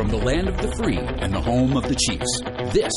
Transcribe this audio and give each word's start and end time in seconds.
From 0.00 0.08
the 0.08 0.16
land 0.16 0.48
of 0.48 0.56
the 0.56 0.74
free 0.76 0.96
and 0.96 1.34
the 1.34 1.42
home 1.42 1.76
of 1.76 1.86
the 1.86 1.94
Chiefs, 1.94 2.40
this 2.72 2.90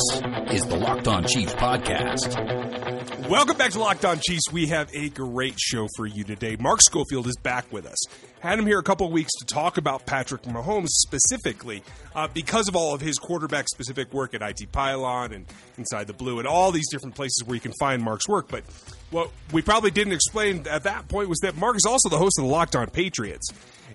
is 0.55 0.65
the 0.65 0.77
Locked 0.77 1.09
On 1.09 1.25
Chiefs 1.25 1.53
podcast. 1.55 3.27
Welcome 3.27 3.57
back 3.57 3.71
to 3.71 3.79
Locked 3.79 4.05
On 4.05 4.17
Chiefs. 4.21 4.43
We 4.53 4.67
have 4.67 4.89
a 4.93 5.09
great 5.09 5.59
show 5.59 5.89
for 5.97 6.05
you 6.05 6.23
today. 6.23 6.55
Mark 6.57 6.79
Schofield 6.81 7.27
is 7.27 7.35
back 7.43 7.69
with 7.73 7.85
us. 7.85 7.97
Had 8.39 8.57
him 8.57 8.65
here 8.65 8.79
a 8.79 8.83
couple 8.83 9.11
weeks 9.11 9.33
to 9.39 9.45
talk 9.45 9.77
about 9.77 10.05
Patrick 10.05 10.43
Mahomes 10.43 10.91
specifically 10.91 11.83
uh, 12.15 12.29
because 12.33 12.69
of 12.69 12.75
all 12.77 12.93
of 12.93 13.01
his 13.01 13.17
quarterback 13.17 13.67
specific 13.67 14.13
work 14.13 14.33
at 14.33 14.41
IT 14.41 14.71
Pylon 14.71 15.33
and 15.33 15.45
Inside 15.77 16.07
the 16.07 16.13
Blue 16.13 16.39
and 16.39 16.47
all 16.47 16.71
these 16.71 16.87
different 16.89 17.15
places 17.15 17.43
where 17.45 17.55
you 17.55 17.61
can 17.61 17.73
find 17.81 18.01
Mark's 18.01 18.29
work. 18.29 18.47
But 18.47 18.63
what 19.11 19.29
we 19.51 19.61
probably 19.61 19.91
didn't 19.91 20.13
explain 20.13 20.65
at 20.69 20.83
that 20.83 21.09
point 21.09 21.27
was 21.27 21.39
that 21.39 21.57
Mark 21.57 21.75
is 21.75 21.85
also 21.85 22.07
the 22.07 22.17
host 22.17 22.39
of 22.39 22.45
the 22.45 22.49
Locked 22.49 22.77
On 22.77 22.89
Patriots. 22.89 23.49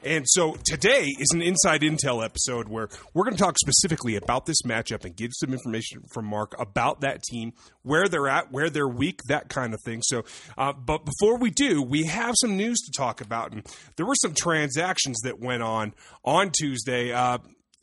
And 0.05 0.25
so 0.29 0.57
today 0.65 1.07
is 1.19 1.31
an 1.33 1.43
inside 1.43 1.83
intel 1.83 2.25
episode 2.25 2.69
where 2.69 2.89
we're 3.15 3.25
going 3.25 3.37
to 3.37 3.43
talk 3.43 3.59
specifically 3.59 4.17
about 4.17 4.47
this 4.47 4.63
matchup 4.63 5.05
and 5.05 5.15
give 5.15 5.33
some 5.35 5.53
information 5.53 6.03
from 6.13 6.27
Mark 6.27 6.55
about 6.59 7.01
that 7.01 7.23
team, 7.23 7.53
where 7.83 8.09
they're 8.09 8.29
at, 8.29 8.53
where 8.53 8.71
they're 8.71 8.89
weak, 8.89 9.21
that 9.29 9.49
kind 9.49 9.75
of 9.75 9.81
thing. 9.85 10.03
So, 10.03 10.25
uh, 10.57 10.73
but 10.73 11.05
before 11.05 11.39
we 11.39 11.51
do, 11.51 11.83
we 11.83 12.05
have 12.05 12.35
some 12.39 12.57
news 12.57 12.79
to 12.81 12.93
talk 12.97 13.21
about. 13.21 13.53
And 13.53 13.67
there 13.97 14.07
were 14.07 14.17
some 14.17 14.35
transactions 14.35 15.19
that 15.25 15.41
went 15.41 15.63
on 15.63 15.95
on 16.25 16.51
Tuesday. 16.51 17.13
Uh, 17.13 17.39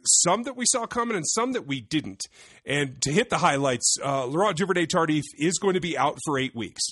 some 0.07 0.43
that 0.43 0.55
we 0.55 0.65
saw 0.67 0.85
coming 0.85 1.15
and 1.15 1.27
some 1.27 1.53
that 1.53 1.65
we 1.65 1.81
didn't. 1.81 2.21
And 2.65 3.01
to 3.01 3.11
hit 3.11 3.29
the 3.29 3.37
highlights, 3.37 3.97
uh, 4.03 4.25
Laurent 4.25 4.57
Duvernay 4.57 4.85
Tardif 4.85 5.23
is 5.37 5.57
going 5.57 5.73
to 5.73 5.81
be 5.81 5.97
out 5.97 6.17
for 6.25 6.37
eight 6.37 6.55
weeks. 6.55 6.83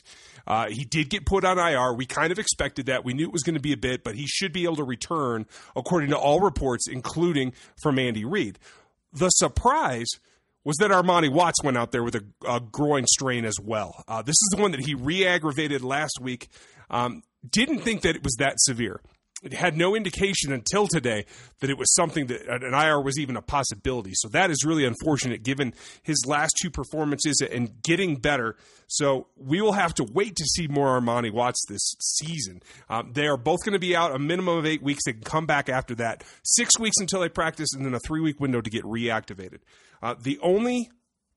Uh, 0.45 0.69
he 0.69 0.83
did 0.83 1.09
get 1.09 1.25
put 1.25 1.45
on 1.45 1.57
IR. 1.57 1.93
We 1.93 2.05
kind 2.05 2.31
of 2.31 2.39
expected 2.39 2.87
that. 2.87 3.05
We 3.05 3.13
knew 3.13 3.25
it 3.25 3.33
was 3.33 3.43
going 3.43 3.55
to 3.55 3.61
be 3.61 3.73
a 3.73 3.77
bit, 3.77 4.03
but 4.03 4.15
he 4.15 4.27
should 4.27 4.51
be 4.51 4.63
able 4.63 4.77
to 4.77 4.83
return, 4.83 5.45
according 5.75 6.09
to 6.09 6.17
all 6.17 6.39
reports, 6.39 6.87
including 6.87 7.53
from 7.81 7.97
Andy 7.97 8.25
Reid. 8.25 8.59
The 9.13 9.29
surprise 9.29 10.07
was 10.63 10.77
that 10.77 10.91
Armani 10.91 11.31
Watts 11.31 11.61
went 11.63 11.77
out 11.77 11.91
there 11.91 12.03
with 12.03 12.15
a, 12.15 12.23
a 12.47 12.59
groin 12.59 13.05
strain 13.07 13.45
as 13.45 13.59
well. 13.61 14.03
Uh, 14.07 14.21
this 14.21 14.35
is 14.35 14.53
the 14.55 14.61
one 14.61 14.71
that 14.71 14.81
he 14.81 14.95
re 14.95 15.25
aggravated 15.25 15.83
last 15.83 16.19
week. 16.21 16.49
Um, 16.89 17.23
didn't 17.49 17.79
think 17.79 18.01
that 18.01 18.15
it 18.15 18.23
was 18.23 18.35
that 18.39 18.59
severe 18.59 19.01
it 19.43 19.53
had 19.53 19.75
no 19.77 19.95
indication 19.95 20.53
until 20.53 20.87
today 20.87 21.25
that 21.59 21.69
it 21.69 21.77
was 21.77 21.93
something 21.93 22.27
that 22.27 22.47
an 22.47 22.73
IR 22.73 23.01
was 23.01 23.19
even 23.19 23.35
a 23.35 23.41
possibility. 23.41 24.11
So 24.13 24.29
that 24.29 24.49
is 24.49 24.63
really 24.65 24.85
unfortunate 24.85 25.43
given 25.43 25.73
his 26.01 26.25
last 26.25 26.53
two 26.61 26.69
performances 26.69 27.41
and 27.41 27.81
getting 27.83 28.15
better. 28.15 28.55
So 28.87 29.27
we 29.35 29.61
will 29.61 29.73
have 29.73 29.93
to 29.95 30.05
wait 30.05 30.35
to 30.37 30.45
see 30.45 30.67
more 30.67 30.99
Armani 30.99 31.31
Watts 31.31 31.63
this 31.67 31.95
season. 31.99 32.61
Um, 32.89 33.11
they 33.13 33.27
are 33.27 33.37
both 33.37 33.63
going 33.65 33.73
to 33.73 33.79
be 33.79 33.95
out 33.95 34.15
a 34.15 34.19
minimum 34.19 34.57
of 34.57 34.65
eight 34.65 34.81
weeks. 34.81 35.01
They 35.05 35.13
can 35.13 35.23
come 35.23 35.45
back 35.45 35.67
after 35.67 35.93
that. 35.95 36.23
Six 36.43 36.79
weeks 36.79 36.97
until 36.99 37.19
they 37.19 37.29
practice, 37.29 37.73
and 37.73 37.85
then 37.85 37.93
a 37.93 37.99
three 37.99 38.21
week 38.21 38.39
window 38.39 38.61
to 38.61 38.69
get 38.69 38.83
reactivated. 38.83 39.59
Uh, 40.01 40.15
the 40.19 40.39
only 40.41 40.89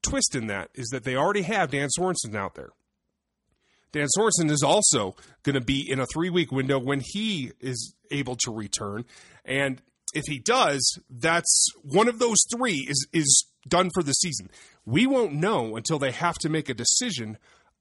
twist 0.03 0.35
in 0.35 0.47
that 0.47 0.71
is 0.75 0.89
that 0.89 1.05
they 1.05 1.17
already 1.17 1.43
have 1.43 1.71
Dan 1.71 1.89
Sorensen 1.99 2.37
out 2.37 2.55
there. 2.55 2.71
Dan 3.93 4.09
Sorensen 4.17 4.51
is 4.51 4.63
also 4.63 5.17
going 5.43 5.55
to 5.55 5.61
be 5.61 5.89
in 5.89 6.01
a 6.01 6.07
three 6.07 6.31
week 6.31 6.53
window 6.53 6.79
when 6.79 7.03
he 7.05 7.53
is 7.61 7.95
able 8.11 8.37
to 8.37 8.53
return. 8.53 9.05
And 9.45 9.81
if 10.15 10.25
he 10.27 10.39
does, 10.39 10.99
that's 11.11 11.69
one 11.83 12.09
of 12.09 12.19
those 12.19 12.39
three 12.55 12.87
is 12.89 13.07
is 13.13 13.47
done 13.69 13.91
for 13.95 14.03
the 14.03 14.13
season. 14.13 14.51
We 14.85 15.07
won't 15.07 15.33
know 15.33 15.77
until 15.77 15.99
they 15.99 16.13
have 16.13 16.37
to 16.39 16.49
make 16.49 16.69
a 16.69 16.75
decision 16.75 17.39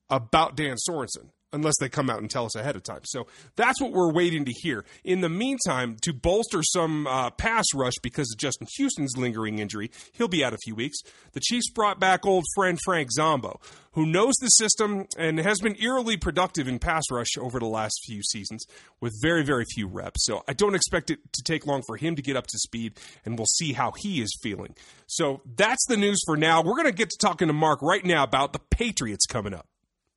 about 0.09 0.55
Dan 0.55 0.77
Sorensen 0.87 1.29
unless 1.55 1.75
they 1.79 1.89
come 1.89 2.09
out 2.09 2.19
and 2.19 2.29
tell 2.29 2.45
us 2.45 2.55
ahead 2.55 2.75
of 2.75 2.83
time. 2.83 3.01
So 3.05 3.27
that's 3.55 3.81
what 3.81 3.91
we're 3.91 4.11
waiting 4.11 4.45
to 4.45 4.51
hear. 4.51 4.85
In 5.03 5.21
the 5.21 5.29
meantime, 5.29 5.97
to 6.01 6.13
bolster 6.13 6.61
some 6.61 7.07
uh, 7.07 7.31
pass 7.31 7.65
rush 7.73 7.93
because 8.03 8.31
of 8.31 8.37
Justin 8.37 8.67
Houston's 8.77 9.17
lingering 9.17 9.59
injury, 9.59 9.89
he'll 10.13 10.27
be 10.27 10.43
out 10.43 10.53
a 10.53 10.57
few 10.57 10.75
weeks. 10.75 10.97
The 11.31 11.39
Chiefs 11.39 11.69
brought 11.69 11.99
back 11.99 12.25
old 12.25 12.43
friend 12.53 12.77
Frank 12.83 13.11
Zombo, 13.11 13.59
who 13.93 14.05
knows 14.05 14.33
the 14.41 14.47
system 14.47 15.07
and 15.17 15.39
has 15.39 15.59
been 15.59 15.75
eerily 15.81 16.17
productive 16.17 16.67
in 16.67 16.79
pass 16.79 17.03
rush 17.09 17.37
over 17.39 17.59
the 17.59 17.65
last 17.65 17.97
few 18.05 18.21
seasons 18.21 18.65
with 18.99 19.13
very, 19.21 19.43
very 19.43 19.65
few 19.73 19.87
reps. 19.87 20.25
So 20.25 20.43
I 20.47 20.53
don't 20.53 20.75
expect 20.75 21.09
it 21.09 21.19
to 21.33 21.43
take 21.43 21.65
long 21.65 21.81
for 21.87 21.95
him 21.95 22.15
to 22.17 22.21
get 22.21 22.35
up 22.35 22.47
to 22.47 22.57
speed, 22.57 22.93
and 23.23 23.37
we'll 23.39 23.45
see 23.45 23.73
how 23.73 23.93
he 23.97 24.21
is 24.21 24.37
feeling. 24.43 24.75
So 25.07 25.41
that's 25.55 25.85
the 25.87 25.97
news 25.97 26.19
for 26.25 26.35
now. 26.35 26.61
We're 26.61 26.73
going 26.73 26.85
to 26.85 26.91
get 26.91 27.09
to 27.09 27.17
talking 27.17 27.47
to 27.47 27.53
Mark 27.53 27.81
right 27.81 28.03
now 28.03 28.23
about 28.23 28.51
the 28.51 28.59
Patriots 28.59 29.25
coming 29.25 29.53
up. 29.53 29.67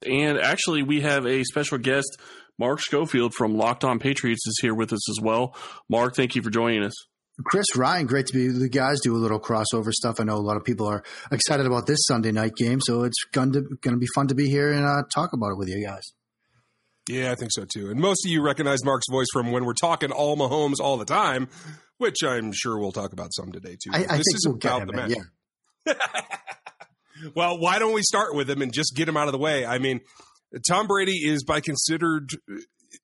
And 0.06 0.38
actually, 0.38 0.82
we 0.82 1.00
have 1.00 1.26
a 1.26 1.44
special 1.44 1.78
guest, 1.78 2.18
Mark 2.58 2.80
Schofield 2.80 3.34
from 3.34 3.56
Locked 3.56 3.84
On 3.84 3.98
Patriots, 3.98 4.46
is 4.46 4.58
here 4.60 4.74
with 4.74 4.92
us 4.92 5.10
as 5.10 5.22
well. 5.22 5.56
Mark, 5.88 6.14
thank 6.14 6.34
you 6.34 6.42
for 6.42 6.50
joining 6.50 6.84
us. 6.84 6.94
Chris 7.44 7.76
Ryan, 7.76 8.06
great 8.06 8.26
to 8.26 8.32
be 8.32 8.48
the 8.48 8.68
guys 8.68 8.98
do 9.00 9.14
a 9.14 9.18
little 9.18 9.38
crossover 9.38 9.92
stuff. 9.92 10.16
I 10.18 10.24
know 10.24 10.34
a 10.34 10.38
lot 10.38 10.56
of 10.56 10.64
people 10.64 10.86
are 10.88 11.04
excited 11.30 11.66
about 11.66 11.86
this 11.86 11.98
Sunday 12.06 12.32
night 12.32 12.56
game, 12.56 12.80
so 12.80 13.04
it's 13.04 13.22
going 13.32 13.52
to 13.52 13.60
going 13.80 13.94
to 13.94 13.98
be 13.98 14.08
fun 14.14 14.26
to 14.28 14.34
be 14.34 14.48
here 14.48 14.72
and 14.72 14.84
uh, 14.84 15.02
talk 15.14 15.32
about 15.32 15.50
it 15.52 15.58
with 15.58 15.68
you 15.68 15.84
guys. 15.84 16.02
Yeah, 17.08 17.30
I 17.30 17.36
think 17.36 17.52
so 17.52 17.64
too. 17.64 17.90
And 17.90 18.00
most 18.00 18.26
of 18.26 18.30
you 18.30 18.42
recognize 18.42 18.84
Mark's 18.84 19.06
voice 19.10 19.28
from 19.32 19.52
when 19.52 19.64
we're 19.64 19.72
talking 19.72 20.10
all 20.10 20.36
Mahomes 20.36 20.80
all 20.80 20.96
the 20.96 21.04
time, 21.04 21.48
which 21.98 22.22
I'm 22.24 22.52
sure 22.52 22.78
we'll 22.78 22.92
talk 22.92 23.12
about 23.12 23.32
some 23.32 23.52
today 23.52 23.76
too. 23.82 23.90
I, 23.92 23.98
I 23.98 24.16
this 24.16 24.26
is 24.34 24.46
we'll 24.46 24.56
about 24.56 24.86
the 24.86 24.92
match. 24.92 25.14
Yeah. 25.86 25.94
well, 27.34 27.58
why 27.58 27.78
don't 27.78 27.94
we 27.94 28.02
start 28.02 28.34
with 28.34 28.48
him 28.48 28.62
and 28.62 28.72
just 28.72 28.94
get 28.94 29.08
him 29.08 29.16
out 29.16 29.28
of 29.28 29.32
the 29.32 29.38
way? 29.38 29.66
I 29.66 29.78
mean, 29.78 30.00
Tom 30.68 30.86
Brady 30.86 31.16
is 31.16 31.44
by 31.44 31.60
considered 31.60 32.30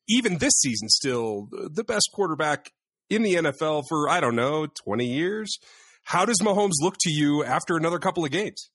even 0.08 0.38
this 0.38 0.52
season 0.60 0.88
still 0.88 1.48
the 1.50 1.84
best 1.84 2.10
quarterback 2.12 2.72
in 3.10 3.22
the 3.22 3.34
NFL 3.34 3.84
for 3.88 4.08
I 4.08 4.20
don't 4.20 4.36
know 4.36 4.66
20 4.66 5.04
years. 5.06 5.58
How 6.04 6.24
does 6.24 6.40
Mahomes 6.40 6.74
look 6.80 6.96
to 7.00 7.10
you 7.10 7.44
after 7.44 7.76
another 7.76 7.98
couple 7.98 8.24
of 8.24 8.30
games? 8.30 8.70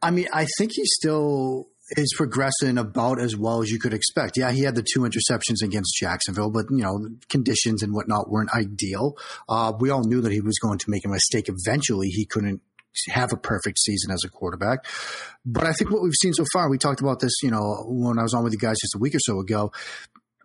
I 0.00 0.10
mean, 0.10 0.28
I 0.32 0.46
think 0.58 0.72
he 0.74 0.82
still 0.84 1.68
is 1.96 2.14
progressing 2.16 2.78
about 2.78 3.20
as 3.20 3.36
well 3.36 3.62
as 3.62 3.70
you 3.70 3.78
could 3.78 3.92
expect. 3.92 4.36
Yeah, 4.36 4.50
he 4.50 4.62
had 4.62 4.74
the 4.74 4.82
two 4.82 5.00
interceptions 5.00 5.62
against 5.62 5.94
Jacksonville, 6.00 6.50
but 6.50 6.66
you 6.70 6.82
know 6.82 7.08
conditions 7.28 7.82
and 7.82 7.92
whatnot 7.92 8.30
weren't 8.30 8.50
ideal. 8.54 9.16
Uh, 9.48 9.72
we 9.78 9.90
all 9.90 10.04
knew 10.04 10.20
that 10.20 10.32
he 10.32 10.40
was 10.40 10.58
going 10.58 10.78
to 10.78 10.90
make 10.90 11.04
a 11.04 11.08
mistake 11.08 11.48
eventually. 11.48 12.08
He 12.08 12.24
couldn't 12.24 12.62
have 13.08 13.32
a 13.32 13.36
perfect 13.36 13.78
season 13.78 14.10
as 14.10 14.22
a 14.24 14.28
quarterback. 14.28 14.86
But 15.44 15.66
I 15.66 15.72
think 15.72 15.90
what 15.90 16.02
we've 16.02 16.12
seen 16.20 16.32
so 16.32 16.44
far, 16.52 16.68
we 16.68 16.78
talked 16.78 17.00
about 17.00 17.20
this, 17.20 17.32
you 17.42 17.50
know, 17.50 17.84
when 17.86 18.18
I 18.18 18.22
was 18.22 18.34
on 18.34 18.44
with 18.44 18.52
you 18.52 18.58
guys 18.58 18.76
just 18.80 18.94
a 18.94 18.98
week 18.98 19.14
or 19.14 19.20
so 19.20 19.40
ago. 19.40 19.72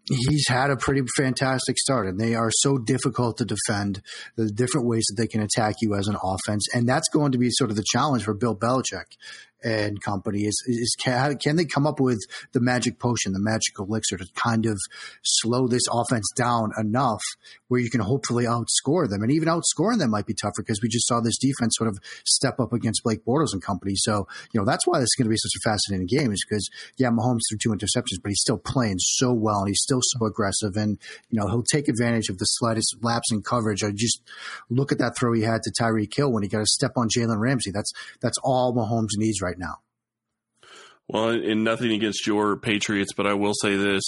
He's 0.10 0.48
had 0.48 0.72
a 0.72 0.78
pretty 0.78 1.02
fantastic 1.18 1.78
start, 1.78 2.08
and 2.08 2.18
they 2.18 2.34
are 2.34 2.50
so 2.50 2.78
difficult 2.78 3.40
to 3.40 3.46
defend. 3.46 4.02
The 4.38 4.50
different 4.50 4.88
ways 4.88 5.06
that 5.10 5.22
they 5.22 5.28
can 5.28 5.42
attack 5.42 5.76
you 5.82 5.96
as 5.96 6.08
an 6.08 6.16
offense, 6.24 6.66
and 6.74 6.88
that's 6.88 7.10
going 7.10 7.34
to 7.34 7.38
be 7.38 7.50
sort 7.50 7.72
of 7.72 7.76
the 7.76 7.84
challenge 7.86 8.24
for 8.24 8.34
Bill 8.34 8.56
Belichick 8.56 9.18
and 9.64 10.02
company 10.02 10.44
is, 10.44 10.64
is 10.68 10.96
can, 11.00 11.38
can, 11.38 11.56
they 11.56 11.66
come 11.66 11.88
up 11.88 12.00
with 12.00 12.20
the 12.54 12.62
magic 12.62 13.00
potion, 13.00 13.34
the 13.34 13.40
magic 13.40 13.80
elixir 13.80 14.18
to 14.18 14.26
kind 14.36 14.66
of 14.66 14.78
slow 15.24 15.68
this 15.68 15.84
offense 15.92 16.30
down 16.36 16.72
enough 16.78 17.22
where 17.68 17.82
you 17.82 17.90
can 17.90 18.02
hopefully 18.02 18.46
outscore 18.46 19.10
them 19.10 19.24
and 19.24 19.32
even 19.32 19.50
outscoring 19.50 20.00
them 20.00 20.12
might 20.12 20.26
be 20.26 20.34
tougher 20.34 20.62
because 20.62 20.82
we 20.82 20.90
just 20.90 21.08
saw 21.08 21.20
this 21.20 21.38
defense 21.38 21.76
sort 21.78 21.90
of 21.90 21.98
step 22.26 22.60
up 22.60 22.74
against 22.74 23.04
Blake 23.04 23.26
Bortles 23.26 23.54
and 23.54 23.62
company. 23.62 23.94
So, 23.96 24.28
you 24.54 24.60
know, 24.60 24.66
that's 24.66 24.86
why 24.86 25.00
this 25.00 25.06
is 25.06 25.16
going 25.18 25.26
to 25.26 25.30
be 25.30 25.38
such 25.38 25.56
a 25.58 25.70
fascinating 25.70 26.08
game 26.08 26.32
is 26.32 26.46
because, 26.48 26.70
yeah, 26.98 27.10
Mahomes 27.10 27.42
threw 27.50 27.58
two 27.62 27.70
interceptions, 27.70 28.22
but 28.22 28.30
he's 28.30 28.42
still 28.42 28.58
playing 28.58 28.98
so 29.00 29.34
well 29.34 29.60
and 29.60 29.70
he's 29.70 29.82
still 29.82 30.02
so 30.02 30.26
aggressive 30.26 30.76
and, 30.76 31.00
you 31.30 31.40
know, 31.40 31.48
he'll 31.48 31.64
take 31.64 31.88
advantage 31.88 32.30
of 32.30 32.38
the 32.38 32.46
slightest 32.46 32.96
lapse 33.02 33.32
in 33.32 33.42
coverage. 33.42 33.84
I 33.84 33.92
just 33.92 34.22
look 34.70 34.92
at 34.92 35.00
that 35.00 35.18
throw 35.18 35.34
he 35.34 35.42
had 35.42 35.62
to 35.64 35.72
Tyreek 35.72 36.16
Hill 36.16 36.32
when 36.32 36.44
he 36.44 36.50
got 36.50 36.62
a 36.62 36.68
step 36.68 36.92
on 36.96 37.10
Jalen 37.10 37.40
Ramsey. 37.40 37.72
That's, 37.72 37.92
that's 38.22 38.38
all 38.44 38.74
Mahomes 38.74 39.18
needs 39.18 39.42
right 39.42 39.47
now. 39.56 39.76
Well, 41.08 41.30
and 41.30 41.64
nothing 41.64 41.92
against 41.92 42.26
your 42.26 42.58
Patriots, 42.58 43.14
but 43.16 43.28
I 43.28 43.36
will 43.36 43.54
say 43.54 43.76
this: 43.76 44.04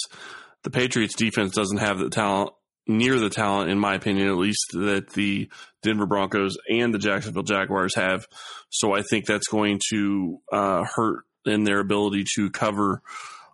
the 0.64 0.70
Patriots 0.70 1.14
defense 1.14 1.54
doesn't 1.54 1.78
have 1.78 1.98
the 1.98 2.10
talent 2.10 2.52
near 2.86 3.18
the 3.18 3.30
talent, 3.30 3.70
in 3.70 3.78
my 3.78 3.94
opinion, 3.94 4.28
at 4.28 4.36
least 4.36 4.72
that 4.72 5.10
the 5.14 5.48
Denver 5.82 6.06
Broncos 6.06 6.56
and 6.68 6.92
the 6.92 6.98
Jacksonville 6.98 7.42
Jaguars 7.42 7.94
have. 7.94 8.26
So 8.70 8.94
I 8.94 9.02
think 9.02 9.26
that's 9.26 9.48
going 9.48 9.80
to 9.90 10.40
uh, 10.52 10.84
hurt 10.84 11.24
in 11.46 11.64
their 11.64 11.80
ability 11.80 12.24
to 12.36 12.50
cover 12.50 13.00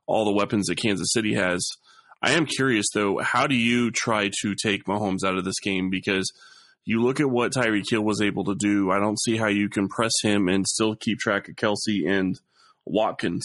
all 0.06 0.24
the 0.24 0.32
weapons 0.32 0.66
that 0.66 0.80
Kansas 0.80 1.12
City 1.12 1.34
has. 1.34 1.68
I 2.22 2.32
am 2.32 2.46
curious 2.46 2.86
though, 2.94 3.18
how 3.18 3.46
do 3.46 3.54
you 3.54 3.90
try 3.90 4.30
to 4.40 4.54
take 4.54 4.86
Mahomes 4.86 5.24
out 5.24 5.36
of 5.36 5.44
this 5.44 5.60
game? 5.60 5.90
Because 5.90 6.32
you 6.86 7.02
look 7.02 7.18
at 7.18 7.28
what 7.28 7.52
Tyreek 7.52 7.90
Hill 7.90 8.02
was 8.02 8.22
able 8.22 8.44
to 8.44 8.54
do. 8.54 8.92
I 8.92 9.00
don't 9.00 9.20
see 9.20 9.36
how 9.36 9.48
you 9.48 9.68
can 9.68 9.88
press 9.88 10.12
him 10.22 10.48
and 10.48 10.66
still 10.66 10.94
keep 10.94 11.18
track 11.18 11.48
of 11.48 11.56
Kelce 11.56 12.08
and 12.08 12.38
Watkins. 12.86 13.44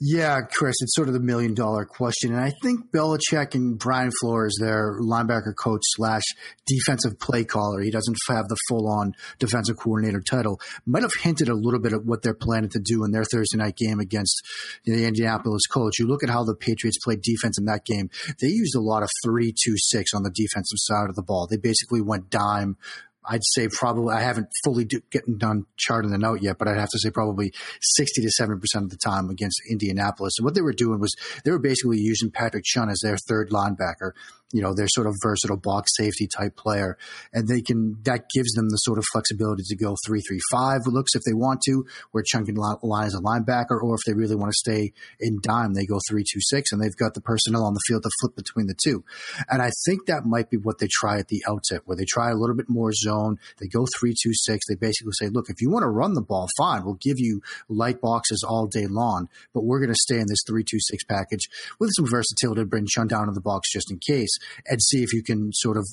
Yeah, 0.00 0.40
Chris, 0.42 0.76
it's 0.80 0.94
sort 0.94 1.08
of 1.08 1.14
the 1.14 1.20
million 1.20 1.54
dollar 1.54 1.84
question. 1.84 2.32
And 2.34 2.42
I 2.42 2.52
think 2.62 2.90
Belichick 2.90 3.54
and 3.54 3.78
Brian 3.78 4.10
Flores, 4.20 4.56
their 4.60 4.98
linebacker 5.00 5.54
coach 5.56 5.82
slash 5.96 6.22
defensive 6.66 7.18
play 7.18 7.44
caller, 7.44 7.80
he 7.80 7.90
doesn't 7.90 8.16
have 8.28 8.48
the 8.48 8.56
full 8.68 8.88
on 8.88 9.14
defensive 9.38 9.76
coordinator 9.76 10.20
title, 10.20 10.60
might 10.86 11.02
have 11.02 11.12
hinted 11.20 11.48
a 11.48 11.54
little 11.54 11.80
bit 11.80 11.92
at 11.92 12.04
what 12.04 12.22
they're 12.22 12.34
planning 12.34 12.70
to 12.70 12.80
do 12.80 13.04
in 13.04 13.12
their 13.12 13.24
Thursday 13.24 13.58
night 13.58 13.76
game 13.76 14.00
against 14.00 14.42
the 14.84 15.06
Indianapolis 15.06 15.66
Colts. 15.66 15.98
You 15.98 16.06
look 16.06 16.22
at 16.22 16.30
how 16.30 16.44
the 16.44 16.54
Patriots 16.54 16.98
played 17.02 17.22
defense 17.22 17.58
in 17.58 17.64
that 17.66 17.84
game, 17.84 18.10
they 18.40 18.48
used 18.48 18.74
a 18.74 18.80
lot 18.80 19.02
of 19.02 19.08
3 19.24 19.52
2 19.52 19.74
6 19.76 20.14
on 20.14 20.22
the 20.22 20.30
defensive 20.30 20.78
side 20.78 21.08
of 21.08 21.16
the 21.16 21.22
ball. 21.22 21.46
They 21.46 21.56
basically 21.56 22.00
went 22.00 22.30
dime 22.30 22.76
I'd 23.26 23.44
say 23.44 23.68
probably 23.68 24.14
I 24.14 24.20
haven't 24.20 24.48
fully 24.64 24.84
do, 24.84 25.00
getting 25.10 25.38
done 25.38 25.66
charting 25.76 26.10
the 26.10 26.18
note 26.18 26.42
yet, 26.42 26.58
but 26.58 26.68
I'd 26.68 26.78
have 26.78 26.90
to 26.90 26.98
say 26.98 27.10
probably 27.10 27.52
sixty 27.80 28.22
to 28.22 28.30
seventy 28.30 28.60
percent 28.60 28.84
of 28.84 28.90
the 28.90 28.98
time 28.98 29.30
against 29.30 29.60
Indianapolis. 29.70 30.34
And 30.38 30.44
what 30.44 30.54
they 30.54 30.62
were 30.62 30.72
doing 30.72 31.00
was 31.00 31.14
they 31.44 31.50
were 31.50 31.58
basically 31.58 31.98
using 31.98 32.30
Patrick 32.30 32.64
Chung 32.64 32.90
as 32.90 33.00
their 33.02 33.16
third 33.16 33.50
linebacker 33.50 34.12
you 34.52 34.62
know, 34.62 34.72
they're 34.74 34.88
sort 34.88 35.06
of 35.06 35.14
versatile 35.22 35.56
box 35.56 35.92
safety 35.96 36.28
type 36.28 36.56
player. 36.56 36.96
And 37.32 37.48
they 37.48 37.60
can, 37.60 37.96
that 38.04 38.26
gives 38.32 38.52
them 38.52 38.68
the 38.68 38.76
sort 38.76 38.98
of 38.98 39.04
flexibility 39.12 39.64
to 39.66 39.76
go 39.76 39.96
three, 40.06 40.20
three, 40.20 40.40
five 40.50 40.80
looks 40.86 41.14
if 41.14 41.22
they 41.22 41.34
want 41.34 41.60
to, 41.62 41.84
where 42.12 42.22
Chung 42.24 42.46
can 42.46 42.54
line 42.54 43.06
as 43.06 43.14
a 43.14 43.20
linebacker, 43.20 43.82
or 43.82 43.94
if 43.94 44.00
they 44.06 44.14
really 44.14 44.36
want 44.36 44.52
to 44.52 44.56
stay 44.56 44.92
in 45.18 45.38
dime, 45.42 45.74
they 45.74 45.86
go 45.86 45.98
three, 46.08 46.22
two, 46.22 46.40
six, 46.40 46.72
and 46.72 46.80
they've 46.80 46.96
got 46.96 47.14
the 47.14 47.20
personnel 47.20 47.64
on 47.64 47.74
the 47.74 47.80
field 47.86 48.02
to 48.02 48.10
flip 48.20 48.36
between 48.36 48.66
the 48.66 48.76
two. 48.82 49.04
And 49.48 49.60
I 49.60 49.70
think 49.86 50.06
that 50.06 50.24
might 50.24 50.50
be 50.50 50.56
what 50.56 50.78
they 50.78 50.88
try 50.90 51.18
at 51.18 51.28
the 51.28 51.42
outset, 51.48 51.82
where 51.84 51.96
they 51.96 52.06
try 52.08 52.30
a 52.30 52.36
little 52.36 52.56
bit 52.56 52.68
more 52.68 52.92
zone. 52.92 53.38
They 53.58 53.66
go 53.66 53.86
three, 53.98 54.14
two, 54.22 54.32
six. 54.34 54.66
They 54.68 54.76
basically 54.76 55.12
say, 55.14 55.28
look, 55.28 55.46
if 55.48 55.60
you 55.60 55.70
want 55.70 55.82
to 55.82 55.88
run 55.88 56.14
the 56.14 56.22
ball, 56.22 56.48
fine. 56.56 56.84
We'll 56.84 56.98
give 57.00 57.18
you 57.18 57.40
light 57.68 58.00
boxes 58.00 58.44
all 58.46 58.66
day 58.66 58.86
long, 58.86 59.28
but 59.52 59.64
we're 59.64 59.80
going 59.80 59.92
to 59.92 59.98
stay 60.00 60.18
in 60.18 60.26
this 60.28 60.42
three, 60.46 60.64
two, 60.64 60.78
six 60.80 61.02
package 61.04 61.48
with 61.80 61.90
some 61.96 62.06
versatility 62.08 62.60
to 62.60 62.66
bring 62.66 62.86
Chung 62.86 63.08
down 63.08 63.28
in 63.28 63.34
the 63.34 63.40
box 63.40 63.72
just 63.72 63.90
in 63.90 63.98
case 63.98 64.33
and 64.66 64.82
see 64.82 65.02
if 65.02 65.12
you 65.12 65.22
can 65.22 65.50
sort 65.52 65.76
of 65.76 65.86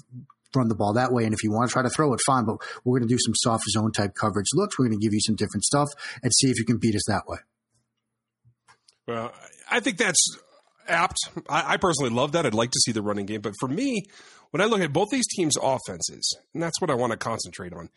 run 0.56 0.68
the 0.68 0.76
ball 0.76 0.94
that 0.94 1.12
way. 1.12 1.24
And 1.24 1.34
if 1.34 1.44
you 1.44 1.52
want 1.52 1.70
to 1.70 1.74
try 1.74 1.82
to 1.82 1.90
throw 1.90 2.14
it, 2.14 2.20
fine. 2.26 2.46
But 2.46 2.58
we're 2.84 3.00
going 3.00 3.08
to 3.08 3.14
do 3.14 3.20
some 3.24 3.34
soft 3.36 3.64
zone 3.70 3.92
type 3.92 4.16
coverage 4.16 4.48
looks. 4.54 4.78
We're 4.78 4.88
going 4.88 5.00
to 5.00 5.06
give 5.06 5.14
you 5.14 5.22
some 5.22 5.36
different 5.36 5.64
stuff 5.64 5.88
and 6.22 6.32
see 6.34 6.50
if 6.50 6.58
you 6.58 6.66
can 6.66 6.78
beat 6.78 6.96
us 6.96 7.04
that 7.08 7.24
way. 7.28 7.38
Well, 9.08 9.32
I 9.70 9.80
think 9.80 9.98
that's 9.98 10.38
apt. 10.88 11.18
I, 11.50 11.74
I 11.74 11.78
personally 11.78 12.12
love 12.12 12.34
that. 12.34 12.46
I'd 12.46 12.54
like 12.54 12.72
to 12.72 12.80
see 12.80 12.92
the 12.92 13.02
running 13.02 13.26
game. 13.26 13.42
But 13.42 13.54
for 13.60 13.70
me, 13.70 14.04
when 14.52 14.60
I 14.60 14.66
look 14.66 14.82
at 14.82 14.92
both 14.92 15.10
these 15.10 15.28
teams' 15.28 15.56
offenses, 15.56 16.38
and 16.54 16.62
that's 16.62 16.82
what 16.82 16.90
I 16.92 16.96
want 16.96 17.12
to 17.12 17.18
concentrate 17.18 17.74
on, 17.74 17.90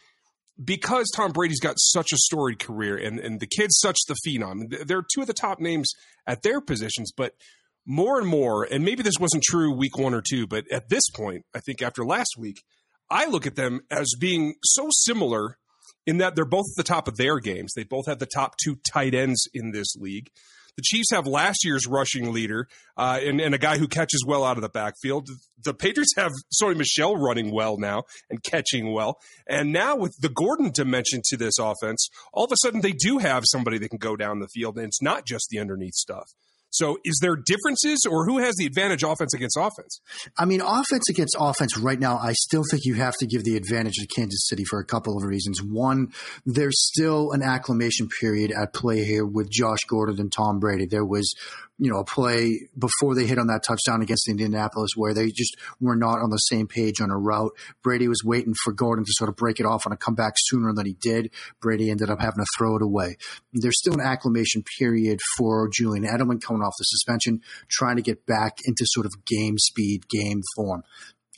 because 0.65 1.11
Tom 1.15 1.33
Brady's 1.33 1.61
got 1.61 1.75
such 1.79 2.13
a 2.13 2.17
storied 2.17 2.61
career 2.61 2.97
and, 2.97 3.19
and 3.19 3.41
the 3.41 3.49
kid's 3.49 3.79
such 3.81 3.99
the 4.07 4.17
phenom, 4.27 4.87
they're 4.87 5.05
two 5.13 5.23
of 5.23 5.27
the 5.27 5.35
top 5.35 5.59
names 5.59 5.91
at 6.27 6.43
their 6.43 6.61
positions, 6.61 7.11
but– 7.17 7.35
more 7.87 8.19
and 8.19 8.29
more, 8.29 8.65
and 8.65 8.85
maybe 8.85 9.03
this 9.03 9.19
wasn't 9.21 9.43
true 9.43 9.75
week 9.77 9.99
one 9.99 10.15
or 10.15 10.23
two, 10.23 10.47
but 10.47 10.65
at 10.71 10.89
this 10.89 11.09
point, 11.15 11.45
I 11.55 11.61
think 11.61 11.83
after 11.83 12.05
last 12.05 12.37
week, 12.39 12.63
I 13.11 13.27
look 13.27 13.47
at 13.47 13.57
them 13.57 13.81
as 13.91 14.09
being 14.19 14.55
so 14.65 14.89
similar 14.91 15.59
in 16.07 16.19
that 16.19 16.35
they're 16.35 16.45
both 16.45 16.67
at 16.73 16.77
the 16.77 16.89
top 16.89 17.09
of 17.09 17.17
their 17.17 17.39
games. 17.39 17.73
They 17.75 17.85
both 17.85 18.07
have 18.07 18.19
the 18.19 18.27
top 18.27 18.57
two 18.63 18.77
tight 18.91 19.15
ends 19.15 19.49
in 19.53 19.73
this 19.73 19.95
league. 19.97 20.31
The 20.77 20.83
Chiefs 20.83 21.13
have 21.13 21.27
last 21.27 21.65
year's 21.65 21.87
rushing 21.87 22.33
leader 22.33 22.67
uh, 22.97 23.21
and, 23.23 23.41
and, 23.41 23.55
a 23.55 23.59
guy 23.59 23.79
who 23.79 23.87
catches 23.87 24.25
well 24.27 24.43
out 24.43 24.57
of 24.57 24.63
the 24.63 24.69
backfield. 24.69 25.29
The 25.63 25.73
Patriots 25.73 26.15
have 26.17 26.33
Sony 26.53 26.77
Michel 26.77 27.17
running 27.17 27.53
well 27.53 27.79
now 27.79 28.03
and 28.29 28.43
catching 28.43 28.93
well. 28.93 29.19
And 29.47 29.73
now 29.73 29.95
with 29.95 30.17
the 30.21 30.29
Gordon 30.29 30.73
dimension 30.73 31.21
to 31.27 31.37
this 31.37 31.61
offense, 31.61 32.09
all 32.33 32.47
of 32.47 32.53
a 32.53 32.57
sudden 32.57 32.81
they 32.81 32.91
do 32.91 33.19
have 33.19 33.45
somebody 33.47 33.79
that 33.79 33.89
can 33.89 33.99
go 33.99 34.17
down 34.17 34.41
the 34.41 34.49
field, 34.49 34.77
and 34.77 34.87
it's 34.87 35.03
not 35.03 35.27
just 35.27 35.47
the 35.49 35.61
underneath 35.61 35.95
stuff. 35.95 36.29
So 36.75 36.99
is 37.05 37.19
there 37.23 37.37
differences 37.37 38.01
or 38.09 38.27
who 38.27 38.39
has 38.39 38.57
the 38.57 38.67
advantage 38.67 39.05
offense 39.05 39.33
against 39.33 39.57
offense? 39.57 40.01
I 40.37 40.45
mean, 40.45 40.61
offense 40.61 41.09
against 41.09 41.37
offense 41.39 41.79
right 41.79 41.99
now, 42.01 42.19
I 42.19 42.33
still 42.33 42.65
think 42.69 42.85
you 42.85 42.95
have 42.95 43.17
to 43.19 43.27
give 43.27 43.45
the 43.45 43.57
advantage 43.57 43.95
to 43.95 44.07
Kansas 44.09 44.49
City 44.49 44.65
for 44.65 44.81
a 44.81 44.85
couple 44.85 45.17
of 45.17 45.23
reasons. 45.23 45.63
One, 45.63 46.09
there's 46.45 46.85
still 46.85 47.31
an 47.31 47.43
acclimation 47.43 48.09
period 48.21 48.51
at 48.51 48.75
play 48.75 49.05
here 49.05 49.25
with 49.25 49.51
Josh 49.51 49.85
Gordon 49.89 50.21
and 50.21 50.33
Tom 50.33 50.59
Brady. 50.59 50.87
There 50.87 51.05
was 51.05 51.33
you 51.79 51.91
know, 51.91 51.99
a 51.99 52.05
play 52.05 52.69
before 52.79 53.15
they 53.15 53.27
hit 53.27 53.39
on 53.39 53.49
that 53.49 53.65
touchdown 53.67 54.01
against 54.01 54.29
Indianapolis 54.29 54.91
where 54.97 55.13
they 55.13 55.31
just 55.31 55.57
were 55.81 55.97
not 55.97 56.21
on 56.21 56.31
the 56.31 56.37
same 56.37 56.69
page 56.69 57.01
on 57.01 57.11
a 57.11 57.19
route. 57.19 57.53
Brady 57.83 58.07
was 58.07 58.23
waiting 58.25 58.55
for 58.63 58.73
Gordon 58.73 59.05
to 59.05 59.13
sort 59.15 59.29
of 59.29 59.37
break 59.37 59.59
it 59.59 59.67
off 59.67 59.87
on 59.87 59.93
a 59.93 59.97
comeback 59.97 60.35
sooner 60.37 60.73
than 60.73 60.87
he 60.87 60.97
did. 61.01 61.31
Brady 61.61 61.91
ended 61.91 62.11
up 62.11 62.21
having 62.21 62.45
to 62.45 62.47
throw 62.57 62.77
it 62.77 62.83
away. 62.83 63.17
There's 63.53 63.79
still 63.79 63.95
an 63.95 64.01
acclimation 64.01 64.63
period 64.79 65.19
for 65.37 65.69
Julian 65.73 66.05
Edelman 66.05 66.41
coming 66.41 66.63
off 66.63 66.75
the 66.79 66.85
suspension, 66.85 67.41
trying 67.69 67.97
to 67.97 68.03
get 68.03 68.25
back 68.25 68.59
into 68.67 68.85
sort 68.87 69.07
of 69.07 69.25
game 69.25 69.59
speed, 69.59 70.09
game 70.09 70.43
form. 70.57 70.83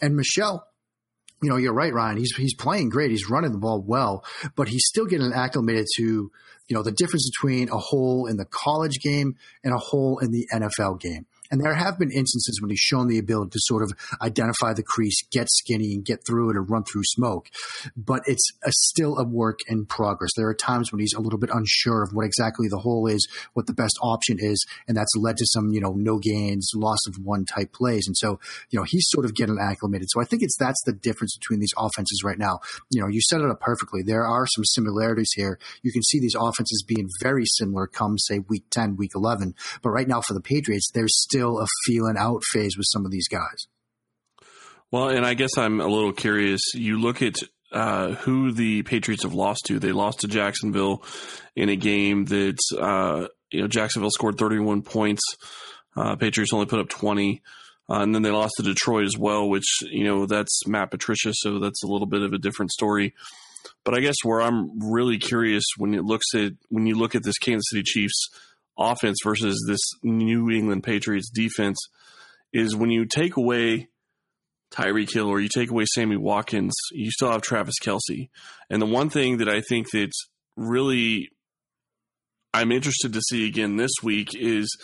And 0.02 0.16
Michel, 0.16 0.66
you 1.46 1.52
know, 1.52 1.58
you're 1.58 1.72
right, 1.72 1.94
Ryan. 1.94 2.16
He's 2.16 2.34
he's 2.34 2.54
playing 2.54 2.88
great. 2.88 3.12
He's 3.12 3.30
running 3.30 3.52
the 3.52 3.58
ball 3.58 3.80
well, 3.80 4.24
but 4.56 4.66
he's 4.66 4.84
still 4.84 5.06
getting 5.06 5.32
acclimated 5.32 5.86
to 5.96 6.32
you 6.68 6.74
know, 6.74 6.82
the 6.82 6.90
difference 6.90 7.30
between 7.30 7.68
a 7.68 7.78
hole 7.78 8.26
in 8.26 8.36
the 8.36 8.44
college 8.44 8.98
game 9.00 9.36
and 9.62 9.72
a 9.72 9.78
hole 9.78 10.18
in 10.18 10.32
the 10.32 10.48
NFL 10.52 11.00
game. 11.00 11.26
And 11.50 11.60
there 11.60 11.74
have 11.74 11.98
been 11.98 12.10
instances 12.10 12.60
when 12.60 12.70
he's 12.70 12.80
shown 12.80 13.08
the 13.08 13.18
ability 13.18 13.50
to 13.50 13.58
sort 13.60 13.82
of 13.82 13.92
identify 14.20 14.72
the 14.72 14.82
crease, 14.82 15.22
get 15.30 15.48
skinny, 15.50 15.94
and 15.94 16.04
get 16.04 16.26
through 16.26 16.50
it 16.50 16.56
or 16.56 16.62
run 16.62 16.84
through 16.84 17.02
smoke. 17.04 17.48
But 17.96 18.22
it's 18.26 18.48
a, 18.64 18.72
still 18.72 19.18
a 19.18 19.24
work 19.24 19.60
in 19.68 19.86
progress. 19.86 20.30
There 20.36 20.48
are 20.48 20.54
times 20.54 20.92
when 20.92 21.00
he's 21.00 21.14
a 21.14 21.20
little 21.20 21.38
bit 21.38 21.50
unsure 21.52 22.02
of 22.02 22.10
what 22.12 22.26
exactly 22.26 22.68
the 22.68 22.78
hole 22.78 23.06
is, 23.06 23.26
what 23.54 23.66
the 23.66 23.74
best 23.74 23.98
option 24.02 24.38
is, 24.40 24.64
and 24.88 24.96
that's 24.96 25.14
led 25.16 25.36
to 25.38 25.46
some, 25.46 25.70
you 25.70 25.80
know, 25.80 25.92
no 25.92 26.18
gains, 26.18 26.72
loss 26.74 26.98
of 27.06 27.16
one 27.22 27.44
type 27.44 27.72
plays. 27.72 28.06
And 28.06 28.16
so, 28.16 28.40
you 28.70 28.78
know, 28.78 28.84
he's 28.86 29.06
sort 29.08 29.24
of 29.24 29.34
getting 29.34 29.58
acclimated. 29.60 30.08
So 30.10 30.20
I 30.20 30.24
think 30.24 30.42
it's 30.42 30.56
that's 30.58 30.82
the 30.84 30.92
difference 30.92 31.36
between 31.36 31.60
these 31.60 31.74
offenses 31.76 32.22
right 32.24 32.38
now. 32.38 32.60
You 32.90 33.00
know, 33.00 33.08
you 33.08 33.20
set 33.20 33.40
it 33.40 33.50
up 33.50 33.60
perfectly. 33.60 34.02
There 34.02 34.26
are 34.26 34.46
some 34.46 34.64
similarities 34.64 35.32
here. 35.34 35.58
You 35.82 35.92
can 35.92 36.02
see 36.02 36.20
these 36.20 36.34
offenses 36.34 36.84
being 36.86 37.08
very 37.22 37.44
similar 37.46 37.86
come, 37.86 38.18
say, 38.18 38.40
week 38.40 38.64
10, 38.70 38.96
week 38.96 39.12
11. 39.14 39.54
But 39.82 39.90
right 39.90 40.08
now 40.08 40.20
for 40.20 40.34
the 40.34 40.40
Patriots, 40.40 40.90
there's 40.92 41.16
still 41.22 41.35
still 41.36 41.60
a 41.60 41.66
feeling 41.84 42.16
out 42.18 42.42
phase 42.52 42.76
with 42.76 42.86
some 42.88 43.04
of 43.04 43.10
these 43.10 43.28
guys. 43.28 43.66
Well, 44.90 45.08
and 45.08 45.26
I 45.26 45.34
guess 45.34 45.58
I'm 45.58 45.80
a 45.80 45.86
little 45.86 46.12
curious. 46.12 46.60
You 46.74 47.00
look 47.00 47.22
at 47.22 47.34
uh, 47.72 48.12
who 48.14 48.52
the 48.52 48.82
Patriots 48.84 49.24
have 49.24 49.34
lost 49.34 49.64
to. 49.66 49.78
They 49.78 49.92
lost 49.92 50.20
to 50.20 50.28
Jacksonville 50.28 51.02
in 51.54 51.68
a 51.68 51.76
game 51.76 52.24
that 52.26 52.58
uh, 52.78 53.26
you 53.50 53.60
know 53.60 53.68
Jacksonville 53.68 54.10
scored 54.10 54.38
31 54.38 54.82
points. 54.82 55.22
Uh, 55.96 56.16
Patriots 56.16 56.52
only 56.52 56.66
put 56.66 56.80
up 56.80 56.88
20. 56.88 57.42
Uh, 57.88 58.00
and 58.00 58.14
then 58.14 58.22
they 58.22 58.30
lost 58.30 58.54
to 58.56 58.64
Detroit 58.64 59.04
as 59.04 59.16
well, 59.16 59.48
which 59.48 59.66
you 59.82 60.04
know 60.04 60.26
that's 60.26 60.66
Matt 60.66 60.90
Patricia, 60.90 61.32
so 61.32 61.60
that's 61.60 61.84
a 61.84 61.86
little 61.86 62.06
bit 62.06 62.22
of 62.22 62.32
a 62.32 62.38
different 62.38 62.72
story. 62.72 63.14
But 63.84 63.94
I 63.94 64.00
guess 64.00 64.16
where 64.24 64.42
I'm 64.42 64.92
really 64.92 65.18
curious 65.18 65.62
when 65.76 65.94
it 65.94 66.04
looks 66.04 66.26
at 66.34 66.52
when 66.68 66.86
you 66.86 66.96
look 66.96 67.14
at 67.14 67.22
this 67.22 67.38
Kansas 67.38 67.66
City 67.70 67.84
Chiefs 67.84 68.28
offense 68.78 69.18
versus 69.22 69.64
this 69.68 69.80
New 70.02 70.50
England 70.50 70.84
Patriots 70.84 71.30
defense 71.30 71.78
is 72.52 72.76
when 72.76 72.90
you 72.90 73.04
take 73.04 73.36
away 73.36 73.88
Tyreek 74.72 75.12
Hill 75.12 75.28
or 75.28 75.40
you 75.40 75.48
take 75.48 75.70
away 75.70 75.84
Sammy 75.94 76.16
Watkins, 76.16 76.74
you 76.92 77.10
still 77.10 77.30
have 77.30 77.42
Travis 77.42 77.76
Kelce. 77.82 78.28
And 78.70 78.80
the 78.82 78.86
one 78.86 79.10
thing 79.10 79.38
that 79.38 79.48
I 79.48 79.60
think 79.60 79.90
that's 79.90 80.28
really 80.56 81.30
I'm 82.56 82.72
interested 82.72 83.12
to 83.12 83.20
see 83.20 83.46
again 83.46 83.76
this 83.76 83.92
week 84.02 84.30
is 84.34 84.74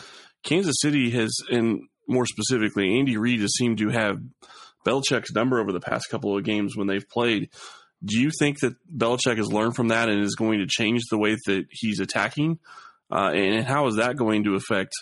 Kansas 0.45 0.77
City 0.81 1.11
has, 1.11 1.35
and 1.51 1.81
more 2.07 2.27
specifically, 2.27 2.99
Andy 2.99 3.17
Reid 3.17 3.41
has 3.41 3.55
seemed 3.57 3.79
to 3.79 3.89
have 3.89 4.19
Belichick's 4.87 5.33
number 5.33 5.59
over 5.59 5.73
the 5.73 5.81
past 5.81 6.11
couple 6.11 6.37
of 6.37 6.45
games 6.45 6.77
when 6.77 6.87
they've 6.87 7.09
played. 7.09 7.49
Do 8.05 8.21
you 8.21 8.31
think 8.39 8.61
that 8.61 8.75
Belichick 8.95 9.39
has 9.39 9.51
learned 9.51 9.77
from 9.77 9.89
that 9.89 10.09
and 10.09 10.23
is 10.23 10.35
going 10.35 10.59
to 10.59 10.67
change 10.67 11.03
the 11.11 11.19
way 11.19 11.37
that 11.47 11.65
he's 11.71 12.01
attacking? 12.01 12.59
Uh, 13.13 13.31
and 13.33 13.67
how 13.67 13.87
is 13.89 13.97
that 13.97 14.17
going 14.17 14.45
to 14.45 14.55
affect 14.55 14.93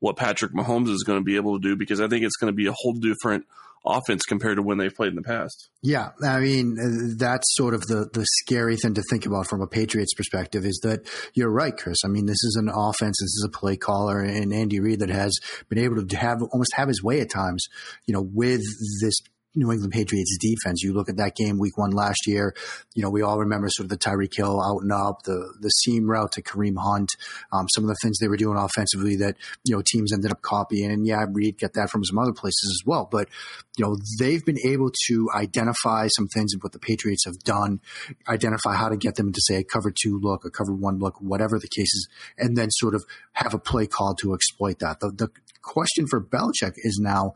what 0.00 0.16
Patrick 0.16 0.52
Mahomes 0.52 0.88
is 0.88 1.04
going 1.04 1.20
to 1.20 1.24
be 1.24 1.36
able 1.36 1.60
to 1.60 1.68
do? 1.68 1.76
Because 1.76 2.00
I 2.00 2.08
think 2.08 2.24
it's 2.24 2.36
going 2.36 2.52
to 2.52 2.56
be 2.56 2.66
a 2.66 2.72
whole 2.72 2.94
different 2.94 3.44
offense 3.84 4.24
compared 4.24 4.56
to 4.56 4.62
when 4.62 4.78
they've 4.78 4.94
played 4.94 5.08
in 5.10 5.14
the 5.14 5.22
past. 5.22 5.70
Yeah, 5.82 6.10
I 6.22 6.40
mean 6.40 6.76
uh, 6.78 7.14
that's 7.16 7.46
sort 7.54 7.74
of 7.74 7.82
the 7.82 8.08
the 8.12 8.26
scary 8.42 8.76
thing 8.76 8.94
to 8.94 9.02
think 9.08 9.24
about 9.24 9.46
from 9.46 9.62
a 9.62 9.66
Patriots 9.66 10.12
perspective 10.14 10.66
is 10.66 10.80
that 10.82 11.08
you're 11.34 11.50
right, 11.50 11.74
Chris. 11.76 11.98
I 12.04 12.08
mean 12.08 12.26
this 12.26 12.42
is 12.44 12.56
an 12.60 12.68
offense, 12.68 13.16
this 13.20 13.30
is 13.30 13.46
a 13.46 13.58
play 13.58 13.76
caller, 13.76 14.20
and 14.20 14.52
Andy 14.52 14.80
Reid 14.80 15.00
that 15.00 15.08
has 15.08 15.32
been 15.68 15.78
able 15.78 16.04
to 16.04 16.16
have 16.16 16.42
almost 16.52 16.74
have 16.74 16.88
his 16.88 17.02
way 17.02 17.20
at 17.20 17.30
times, 17.30 17.64
you 18.04 18.12
know, 18.12 18.22
with 18.22 18.60
this 19.00 19.14
New 19.54 19.72
England 19.72 19.92
Patriots 19.92 20.36
defense. 20.40 20.82
You 20.82 20.92
look 20.92 21.08
at 21.08 21.16
that 21.16 21.34
game 21.34 21.58
week 21.58 21.76
one 21.76 21.90
last 21.90 22.26
year, 22.26 22.54
you 22.94 23.02
know, 23.02 23.10
we 23.10 23.22
all 23.22 23.38
remember 23.38 23.68
sort 23.68 23.84
of 23.84 23.90
the 23.90 23.98
Tyreek 23.98 24.36
Hill 24.36 24.62
out 24.62 24.82
and 24.82 24.92
up, 24.92 25.22
the, 25.24 25.52
the 25.60 25.68
seam 25.68 26.08
route 26.08 26.32
to 26.32 26.42
Kareem 26.42 26.76
Hunt, 26.78 27.10
um, 27.52 27.66
some 27.74 27.84
of 27.84 27.88
the 27.88 27.96
things 28.02 28.18
they 28.18 28.28
were 28.28 28.36
doing 28.36 28.56
offensively 28.56 29.16
that, 29.16 29.36
you 29.64 29.74
know, 29.74 29.82
teams 29.84 30.12
ended 30.12 30.30
up 30.30 30.42
copying. 30.42 30.90
And 30.92 31.06
yeah, 31.06 31.24
Reid 31.28 31.58
get 31.58 31.74
that 31.74 31.90
from 31.90 32.04
some 32.04 32.18
other 32.18 32.32
places 32.32 32.80
as 32.80 32.86
well. 32.86 33.08
But, 33.10 33.28
you 33.76 33.84
know, 33.84 33.96
they've 34.18 34.44
been 34.44 34.58
able 34.64 34.90
to 35.08 35.28
identify 35.34 36.08
some 36.14 36.28
things 36.28 36.54
of 36.54 36.62
what 36.62 36.72
the 36.72 36.78
Patriots 36.78 37.24
have 37.24 37.38
done, 37.40 37.80
identify 38.28 38.74
how 38.74 38.88
to 38.88 38.96
get 38.96 39.16
them 39.16 39.28
into 39.28 39.40
say 39.42 39.56
a 39.56 39.64
cover 39.64 39.90
two 39.90 40.20
look, 40.22 40.44
a 40.44 40.50
cover 40.50 40.72
one 40.72 40.98
look, 40.98 41.20
whatever 41.20 41.58
the 41.58 41.68
case 41.68 41.92
is, 41.92 42.08
and 42.38 42.56
then 42.56 42.70
sort 42.70 42.94
of 42.94 43.04
have 43.32 43.54
a 43.54 43.58
play 43.58 43.86
call 43.86 44.14
to 44.14 44.34
exploit 44.34 44.78
that. 44.78 45.00
The, 45.00 45.10
the 45.10 45.28
question 45.62 46.06
for 46.06 46.20
Belichick 46.20 46.74
is 46.76 47.00
now, 47.02 47.34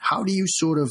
how 0.00 0.22
do 0.22 0.32
you 0.32 0.44
sort 0.46 0.78
of 0.78 0.88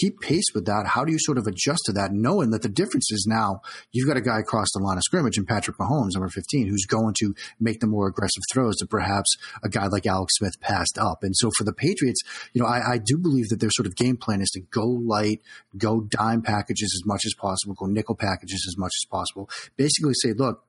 keep 0.00 0.20
pace 0.20 0.46
with 0.54 0.66
that? 0.66 0.86
How 0.86 1.04
do 1.04 1.12
you 1.12 1.18
sort 1.20 1.38
of 1.38 1.46
adjust 1.46 1.82
to 1.86 1.92
that, 1.92 2.12
knowing 2.12 2.50
that 2.50 2.62
the 2.62 2.68
difference 2.68 3.10
is 3.10 3.26
now 3.28 3.60
you've 3.92 4.08
got 4.08 4.16
a 4.16 4.20
guy 4.20 4.40
across 4.40 4.68
the 4.72 4.82
line 4.82 4.96
of 4.96 5.02
scrimmage 5.02 5.38
and 5.38 5.46
Patrick 5.46 5.76
Mahomes, 5.78 6.14
number 6.14 6.28
15, 6.28 6.68
who's 6.68 6.86
going 6.86 7.14
to 7.20 7.34
make 7.60 7.80
the 7.80 7.86
more 7.86 8.08
aggressive 8.08 8.42
throws 8.52 8.76
that 8.76 8.90
perhaps 8.90 9.36
a 9.62 9.68
guy 9.68 9.86
like 9.86 10.06
Alex 10.06 10.34
Smith 10.38 10.60
passed 10.60 10.98
up. 10.98 11.22
And 11.22 11.34
so 11.36 11.50
for 11.56 11.64
the 11.64 11.72
Patriots, 11.72 12.20
you 12.52 12.62
know, 12.62 12.68
I, 12.68 12.94
I 12.94 12.98
do 12.98 13.18
believe 13.18 13.48
that 13.48 13.60
their 13.60 13.70
sort 13.70 13.86
of 13.86 13.96
game 13.96 14.16
plan 14.16 14.40
is 14.40 14.50
to 14.50 14.60
go 14.60 14.86
light, 14.86 15.40
go 15.76 16.00
dime 16.00 16.42
packages 16.42 16.92
as 16.94 17.06
much 17.06 17.22
as 17.26 17.34
possible, 17.34 17.74
go 17.74 17.86
nickel 17.86 18.16
packages 18.16 18.64
as 18.68 18.78
much 18.78 18.92
as 19.02 19.08
possible. 19.10 19.48
Basically 19.76 20.14
say, 20.14 20.32
look, 20.32 20.64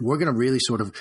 we're 0.00 0.18
going 0.18 0.32
to 0.32 0.38
really 0.38 0.58
sort 0.60 0.80
of 0.80 0.92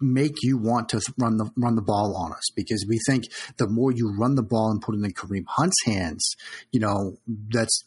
make 0.00 0.36
you 0.42 0.58
want 0.58 0.88
to 0.90 1.00
run 1.18 1.36
the 1.36 1.50
run 1.56 1.74
the 1.74 1.82
ball 1.82 2.16
on 2.16 2.32
us. 2.32 2.50
Because 2.54 2.84
we 2.88 2.98
think 3.06 3.24
the 3.58 3.68
more 3.68 3.92
you 3.92 4.14
run 4.18 4.34
the 4.34 4.42
ball 4.42 4.70
and 4.70 4.80
put 4.80 4.94
it 4.94 5.04
in 5.04 5.12
Kareem 5.12 5.44
Hunt's 5.46 5.76
hands, 5.84 6.34
you 6.72 6.80
know, 6.80 7.16
that's 7.26 7.84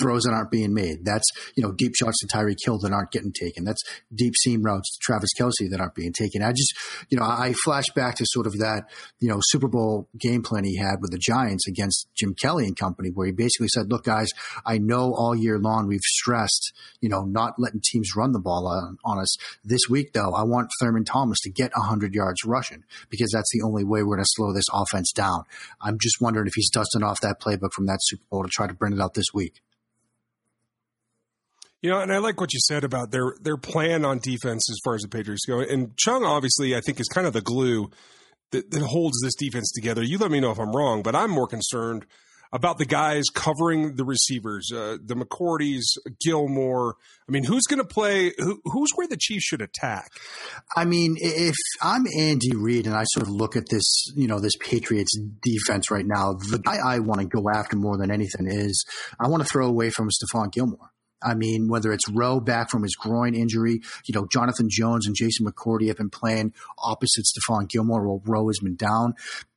throws 0.00 0.22
that 0.24 0.32
aren't 0.32 0.50
being 0.50 0.74
made. 0.74 1.04
That's, 1.04 1.28
you 1.56 1.62
know, 1.62 1.72
deep 1.72 1.94
shots 1.96 2.18
to 2.20 2.26
Tyreek 2.26 2.56
Hill 2.64 2.78
that 2.80 2.92
aren't 2.92 3.10
getting 3.10 3.32
taken. 3.32 3.64
That's 3.64 3.82
deep 4.14 4.34
seam 4.36 4.62
routes 4.62 4.90
to 4.92 4.98
Travis 5.02 5.30
Kelce 5.38 5.70
that 5.70 5.80
aren't 5.80 5.94
being 5.94 6.12
taken. 6.12 6.42
I 6.42 6.52
just, 6.52 6.74
you 7.10 7.18
know, 7.18 7.24
I 7.24 7.54
flash 7.64 7.86
back 7.94 8.16
to 8.16 8.24
sort 8.26 8.46
of 8.46 8.58
that, 8.58 8.84
you 9.20 9.28
know, 9.28 9.38
Super 9.42 9.68
Bowl 9.68 10.08
game 10.18 10.42
plan 10.42 10.64
he 10.64 10.76
had 10.76 10.96
with 11.00 11.10
the 11.10 11.18
Giants 11.18 11.66
against 11.68 12.08
Jim 12.14 12.34
Kelly 12.34 12.66
and 12.66 12.76
company, 12.76 13.10
where 13.10 13.26
he 13.26 13.32
basically 13.32 13.68
said, 13.68 13.90
look, 13.90 14.04
guys, 14.04 14.28
I 14.64 14.78
know 14.78 15.14
all 15.14 15.34
year 15.34 15.58
long 15.58 15.86
we've 15.86 16.00
stressed, 16.00 16.72
you 17.00 17.08
know, 17.08 17.22
not 17.22 17.54
letting 17.58 17.80
teams 17.84 18.10
run 18.16 18.32
the 18.32 18.40
ball 18.40 18.66
on, 18.66 18.98
on 19.04 19.18
us. 19.18 19.36
This 19.64 19.82
week, 19.88 20.12
though, 20.12 20.32
I 20.34 20.42
want 20.44 20.70
Thurman 20.80 21.04
Thomas 21.04 21.40
to 21.42 21.50
get 21.50 21.72
100 21.74 22.14
yards 22.14 22.44
rushing 22.44 22.84
because 23.08 23.30
that's 23.32 23.50
the 23.52 23.62
only 23.62 23.84
way 23.84 24.02
we're 24.02 24.16
going 24.16 24.24
to 24.24 24.30
slow 24.34 24.52
this 24.52 24.66
offense 24.72 25.12
down. 25.12 25.44
I'm 25.80 25.98
just 26.00 26.20
wondering 26.20 26.46
if 26.46 26.54
he's 26.54 26.70
dusting 26.70 27.02
off 27.02 27.20
that 27.20 27.40
playbook 27.40 27.72
from 27.72 27.86
that 27.86 27.98
Super 28.02 28.24
Bowl 28.30 28.42
to 28.42 28.48
try 28.48 28.66
to 28.66 28.74
bring 28.74 28.92
it 28.92 29.00
out 29.00 29.14
this 29.14 29.32
week. 29.32 29.62
You 31.84 31.90
know, 31.90 32.00
and 32.00 32.10
I 32.10 32.16
like 32.16 32.40
what 32.40 32.54
you 32.54 32.60
said 32.60 32.82
about 32.82 33.10
their 33.10 33.34
their 33.42 33.58
plan 33.58 34.06
on 34.06 34.18
defense 34.18 34.70
as 34.70 34.78
far 34.82 34.94
as 34.94 35.02
the 35.02 35.08
Patriots 35.08 35.44
go. 35.44 35.60
And 35.60 35.94
Chung, 35.98 36.24
obviously, 36.24 36.74
I 36.74 36.80
think 36.80 36.98
is 36.98 37.08
kind 37.08 37.26
of 37.26 37.34
the 37.34 37.42
glue 37.42 37.90
that, 38.52 38.70
that 38.70 38.80
holds 38.80 39.20
this 39.20 39.34
defense 39.34 39.70
together. 39.70 40.02
You 40.02 40.16
let 40.16 40.30
me 40.30 40.40
know 40.40 40.50
if 40.50 40.58
I'm 40.58 40.74
wrong, 40.74 41.02
but 41.02 41.14
I'm 41.14 41.30
more 41.30 41.46
concerned 41.46 42.06
about 42.54 42.78
the 42.78 42.86
guys 42.86 43.24
covering 43.34 43.96
the 43.96 44.04
receivers, 44.06 44.70
uh, 44.72 44.96
the 45.04 45.14
McCourties, 45.14 45.82
Gilmore. 46.24 46.96
I 47.28 47.32
mean, 47.32 47.44
who's 47.44 47.64
going 47.68 47.82
to 47.82 47.86
play? 47.86 48.32
Who, 48.38 48.62
who's 48.64 48.88
where 48.94 49.06
the 49.06 49.18
Chiefs 49.20 49.44
should 49.44 49.60
attack? 49.60 50.08
I 50.74 50.86
mean, 50.86 51.16
if 51.20 51.56
I'm 51.82 52.06
Andy 52.18 52.56
Reid 52.56 52.86
and 52.86 52.94
I 52.96 53.04
sort 53.08 53.26
of 53.26 53.30
look 53.30 53.56
at 53.56 53.64
this, 53.70 54.06
you 54.16 54.26
know, 54.26 54.40
this 54.40 54.56
Patriots 54.58 55.18
defense 55.42 55.90
right 55.90 56.06
now, 56.06 56.32
the 56.50 56.60
guy 56.64 56.78
I 56.82 57.00
want 57.00 57.20
to 57.20 57.26
go 57.26 57.44
after 57.54 57.76
more 57.76 57.98
than 57.98 58.10
anything 58.10 58.46
is 58.48 58.82
I 59.20 59.28
want 59.28 59.42
to 59.42 59.48
throw 59.50 59.66
away 59.66 59.90
from 59.90 60.08
Stephon 60.08 60.50
Gilmore. 60.50 60.93
I 61.24 61.34
mean, 61.34 61.68
whether 61.68 61.92
it's 61.92 62.08
Rowe 62.10 62.40
back 62.40 62.70
from 62.70 62.82
his 62.82 62.94
groin 62.94 63.34
injury, 63.34 63.80
you 64.04 64.14
know, 64.14 64.26
Jonathan 64.30 64.68
Jones 64.70 65.06
and 65.06 65.16
Jason 65.16 65.46
McCourty 65.46 65.88
have 65.88 65.96
been 65.96 66.10
playing 66.10 66.52
opposite 66.78 67.24
Stephon 67.24 67.68
Gilmore 67.68 68.06
while 68.06 68.22
Rowe 68.26 68.48
has 68.48 68.58
been 68.58 68.76
down 68.76 69.14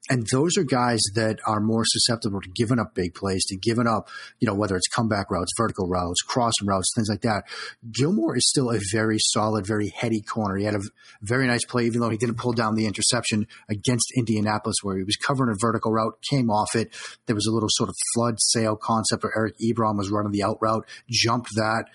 and 0.09 0.25
those 0.31 0.57
are 0.57 0.63
guys 0.63 1.01
that 1.15 1.39
are 1.45 1.59
more 1.59 1.83
susceptible 1.85 2.41
to 2.41 2.49
giving 2.49 2.79
up 2.79 2.95
big 2.95 3.13
plays, 3.13 3.43
to 3.45 3.57
giving 3.57 3.87
up, 3.87 4.09
you 4.39 4.47
know, 4.47 4.55
whether 4.55 4.75
it's 4.75 4.87
comeback 4.87 5.29
routes, 5.29 5.51
vertical 5.57 5.87
routes, 5.87 6.21
crossing 6.21 6.67
routes, 6.67 6.91
things 6.95 7.09
like 7.09 7.21
that. 7.21 7.43
Gilmore 7.91 8.35
is 8.35 8.47
still 8.47 8.71
a 8.71 8.79
very 8.91 9.17
solid, 9.19 9.65
very 9.65 9.91
heady 9.95 10.21
corner. 10.21 10.57
He 10.57 10.65
had 10.65 10.75
a 10.75 10.81
very 11.21 11.47
nice 11.47 11.65
play, 11.65 11.85
even 11.85 11.99
though 11.99 12.09
he 12.09 12.17
didn't 12.17 12.37
pull 12.37 12.53
down 12.53 12.75
the 12.75 12.85
interception 12.85 13.47
against 13.69 14.11
Indianapolis, 14.15 14.77
where 14.81 14.97
he 14.97 15.03
was 15.03 15.15
covering 15.17 15.49
a 15.49 15.57
vertical 15.59 15.91
route, 15.91 16.17
came 16.29 16.49
off 16.49 16.75
it. 16.75 16.93
There 17.25 17.35
was 17.35 17.45
a 17.45 17.51
little 17.51 17.69
sort 17.71 17.89
of 17.89 17.95
flood 18.13 18.35
sail 18.39 18.75
concept 18.75 19.23
where 19.23 19.33
Eric 19.35 19.55
Ebron 19.59 19.97
was 19.97 20.09
running 20.09 20.31
the 20.31 20.43
out 20.43 20.57
route, 20.61 20.87
jumped 21.09 21.49
that, 21.55 21.85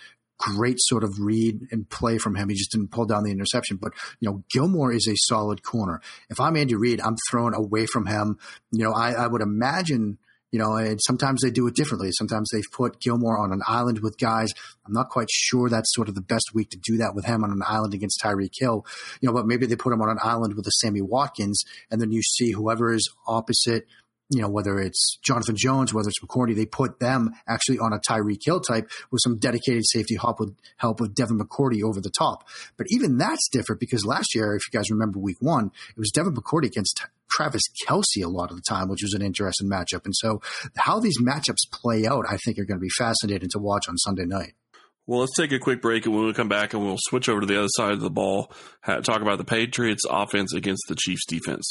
great 0.43 0.77
sort 0.79 1.05
of 1.05 1.19
read 1.19 1.69
and 1.71 1.89
play 1.89 2.19
from 2.19 2.35
him. 2.35 2.49
He 2.49 2.55
just 2.55 2.73
didn't 2.73 2.91
pull 2.91 3.07
down 3.07 3.25
the 3.25 3.31
interception. 3.31 3.77
But, 3.77 3.93
you 4.21 4.29
know, 4.29 4.45
Gilmore 4.53 4.93
is 4.93 5.09
a 5.09 5.15
solid 5.17 5.63
corner. 5.63 6.01
If 6.31 6.41
I'm 6.41 6.57
Andy 6.57 6.75
Reid, 6.75 7.01
I'm 7.01 7.17
thrown 7.31 7.55
away 7.55 7.87
from 7.87 8.07
him. 8.07 8.39
You 8.71 8.85
know, 8.85 8.93
I, 8.93 9.13
I 9.13 9.27
would 9.27 9.43
imagine– 9.43 10.19
you 10.53 10.59
know, 10.59 10.77
and 10.77 11.01
sometimes 11.03 11.41
they 11.41 11.51
do 11.51 11.67
it 11.67 11.75
differently. 11.75 12.11
Sometimes 12.13 12.51
they've 12.53 12.71
put 12.71 13.01
Gilmore 13.01 13.39
on 13.39 13.53
an 13.53 13.63
island 13.67 14.01
with 14.01 14.19
guys. 14.19 14.53
I'm 14.87 14.93
not 14.93 15.09
quite 15.09 15.31
sure 15.31 15.71
that's 15.71 15.95
sort 15.95 16.11
of 16.11 16.15
the 16.15 16.21
best 16.21 16.51
week 16.53 16.69
to 16.71 16.77
do 16.79 16.99
that 16.99 17.15
with 17.15 17.25
him 17.25 17.43
on 17.43 17.53
an 17.53 17.63
island 17.67 17.95
against 17.95 18.21
Tyreek 18.23 18.53
Hill. 18.59 18.85
You 19.23 19.29
know, 19.29 19.33
but 19.33 19.47
maybe 19.47 19.65
they 19.65 19.77
put 19.77 19.95
him 19.95 20.03
on 20.03 20.11
an 20.11 20.19
island 20.23 20.55
with 20.55 20.67
a 20.67 20.71
Sammy 20.73 21.01
Watkins, 21.01 21.65
and 21.91 22.03
then 22.03 22.13
you 22.13 22.23
see 22.23 22.53
whoever 22.53 22.93
is 22.93 23.09
opposite 23.27 23.87
you 24.35 24.41
know, 24.41 24.49
whether 24.49 24.79
it's 24.79 25.19
Jonathan 25.23 25.57
Jones, 25.57 25.93
whether 25.93 26.09
it's 26.09 26.21
McCourty, 26.21 26.57
they 26.57 26.65
put 26.65 26.99
them 27.01 27.33
actually 27.47 27.79
on 27.79 27.93
a 27.93 27.99
Tyreek 27.99 28.41
Hill 28.43 28.61
type 28.61 28.91
with 29.11 29.21
some 29.23 29.39
dedicated 29.39 29.83
safety 29.87 30.17
help 30.17 30.41
with 30.41 30.57
help 30.79 31.01
with 31.01 31.15
Devin 31.15 31.39
McCourty 31.39 31.83
over 31.83 32.01
the 32.01 32.11
top. 32.11 32.49
But 32.79 32.87
even 32.91 33.19
that's 33.19 33.49
different 33.51 33.81
because 33.81 34.07
last 34.07 34.35
year, 34.35 34.55
if 34.57 34.63
you 34.67 34.79
guys 34.79 34.91
remember 34.91 35.19
week 35.19 35.37
one, 35.41 35.67
it 35.91 35.99
was 35.99 36.11
Devin 36.11 36.35
McCourty 36.35 36.67
against 36.67 37.05
Travis 37.31 37.63
Kelce 37.87 38.25
a 38.25 38.29
lot 38.29 38.51
of 38.51 38.57
the 38.57 38.63
time, 38.67 38.89
which 38.89 39.03
was 39.03 39.13
an 39.13 39.23
interesting 39.23 39.69
matchup. 39.69 40.05
And 40.05 40.15
so 40.17 40.41
how 40.77 40.99
these 40.99 41.21
matchups 41.21 41.71
play 41.71 42.07
out, 42.07 42.25
I 42.29 42.39
think 42.39 42.59
are 42.59 42.65
going 42.65 42.79
to 42.79 42.83
be 42.83 42.91
fascinating 42.97 43.51
to 43.51 43.59
watch 43.59 43.89
on 43.89 43.99
Sunday 43.99 44.25
night. 44.25 44.55
Well, 45.07 45.21
let's 45.21 45.37
take 45.37 45.51
a 45.51 45.59
quick 45.59 45.83
break, 45.83 46.07
and 46.07 46.15
when 46.15 46.27
we 46.27 46.33
come 46.33 46.49
back, 46.49 46.75
and 46.75 46.83
we'll 46.83 46.97
switch 46.97 47.29
over 47.29 47.41
to 47.41 47.47
the 47.47 47.59
other 47.59 47.69
side 47.71 47.93
of 47.93 48.01
the 48.01 48.09
ball, 48.09 48.53
talk 48.87 49.21
about 49.21 49.39
the 49.39 49.45
Patriots' 49.45 50.05
offense 50.09 50.55
against 50.55 50.85
the 50.89 50.95
Chiefs' 50.95 51.27
defense. 51.27 51.69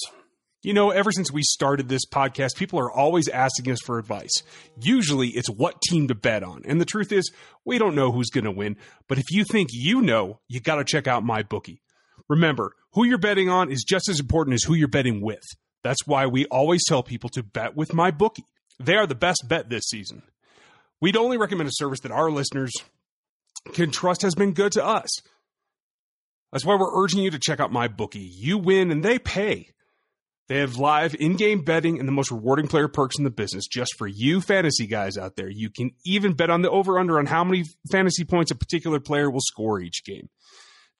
You 0.64 0.74
know, 0.74 0.92
ever 0.92 1.12
since 1.12 1.32
we 1.32 1.42
started 1.42 1.90
this 1.90 2.06
podcast, 2.06 2.56
people 2.56 2.80
are 2.80 2.92
always 2.92 3.28
asking 3.28 3.72
us 3.72 3.80
for 3.84 3.98
advice. 3.98 4.44
Usually 4.80 5.30
it's 5.30 5.50
what 5.50 5.82
team 5.82 6.08
to 6.10 6.16
bet 6.16 6.44
on. 6.44 6.62
And 6.66 6.80
the 6.80 6.86
truth 6.86 7.12
is, 7.12 7.32
we 7.66 7.80
don't 7.80 7.96
know 7.96 8.12
who's 8.12 8.30
going 8.30 8.44
to 8.44 8.52
win. 8.52 8.78
But 9.08 9.18
if 9.18 9.26
you 9.32 9.44
think 9.44 9.70
you 9.72 10.02
know, 10.02 10.40
you 10.48 10.60
got 10.60 10.76
to 10.76 10.84
check 10.84 11.08
out 11.08 11.24
my 11.24 11.42
bookie. 11.42 11.82
Remember, 12.30 12.76
who 12.94 13.06
you're 13.06 13.18
betting 13.18 13.50
on 13.50 13.72
is 13.72 13.84
just 13.84 14.08
as 14.08 14.20
important 14.20 14.54
as 14.54 14.64
who 14.64 14.76
you're 14.76 14.88
betting 14.88 15.22
with. 15.22 15.44
That's 15.84 16.06
why 16.06 16.28
we 16.28 16.46
always 16.46 16.86
tell 16.88 17.02
people 17.02 17.30
to 17.32 17.42
bet 17.42 17.76
with 17.76 17.94
my 17.94 18.12
bookie. 18.12 18.46
They 18.80 18.96
are 18.96 19.08
the 19.08 19.16
best 19.16 19.46
bet 19.48 19.70
this 19.70 19.86
season. 19.90 20.22
We'd 21.00 21.18
only 21.18 21.38
recommend 21.38 21.70
a 21.70 21.74
service 21.74 22.02
that 22.02 22.12
our 22.12 22.30
listeners 22.30 22.72
can 23.74 23.90
trust 23.90 24.22
has 24.22 24.36
been 24.36 24.54
good 24.54 24.74
to 24.74 24.86
us. 24.86 25.10
That's 26.52 26.66
why 26.66 26.76
we're 26.76 27.04
urging 27.04 27.24
you 27.24 27.32
to 27.32 27.40
check 27.40 27.60
out 27.60 27.72
my 27.72 27.88
bookie. 27.88 28.20
You 28.20 28.60
win 28.60 28.92
and 28.92 29.04
they 29.04 29.18
pay. 29.18 29.70
They 30.52 30.58
have 30.58 30.76
live 30.76 31.16
in 31.16 31.38
game 31.38 31.64
betting 31.64 31.98
and 31.98 32.06
the 32.06 32.12
most 32.12 32.30
rewarding 32.30 32.68
player 32.68 32.90
perks 32.90 33.18
in 33.18 33.24
the 33.24 33.30
business 33.30 33.68
just 33.68 33.96
for 33.98 34.06
you 34.06 34.42
fantasy 34.42 34.86
guys 34.86 35.18
out 35.18 35.38
there. 35.38 35.48
You 35.50 35.70
can 35.70 35.92
even 36.04 36.34
bet 36.34 36.50
on 36.50 36.62
the 36.62 36.70
over 36.70 37.00
under 37.00 37.20
on 37.20 37.26
how 37.26 37.46
many 37.46 37.64
fantasy 37.90 38.26
points 38.26 38.52
a 38.52 38.56
particular 38.56 39.00
player 39.00 39.32
will 39.32 39.40
score 39.40 39.80
each 39.80 40.04
game. 40.04 40.28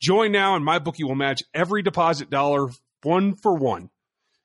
Join 0.02 0.32
now 0.32 0.56
and 0.56 0.64
my 0.64 0.80
bookie 0.80 1.04
will 1.04 1.16
match 1.16 1.42
every 1.54 1.82
deposit 1.82 2.30
dollar 2.30 2.70
one 3.04 3.36
for 3.36 3.54
one. 3.54 3.90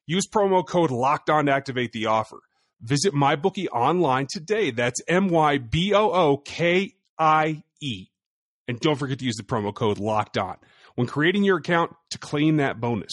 Use 0.08 0.26
promo 0.26 0.66
code 0.66 0.90
locked 0.90 1.30
on 1.30 1.46
to 1.46 1.52
activate 1.52 1.92
the 1.92 2.06
offer. 2.06 2.40
Visit 2.80 3.14
my 3.14 3.36
bookie 3.36 3.68
online 3.68 4.26
today. 4.28 4.72
That's 4.72 5.00
M 5.06 5.28
Y 5.28 5.58
B 5.58 5.94
O 5.94 6.10
O 6.10 6.36
K 6.38 6.94
I 7.16 7.62
E. 7.80 8.06
And 8.66 8.80
don't 8.80 8.96
forget 8.96 9.20
to 9.20 9.25
use 9.25 9.36
the 9.36 9.44
promo 9.44 9.72
code 9.72 10.00
locked 10.00 10.36
on 10.36 10.56
when 10.96 11.06
creating 11.06 11.44
your 11.44 11.58
account 11.58 11.94
to 12.10 12.18
claim 12.18 12.56
that 12.56 12.80
bonus. 12.80 13.12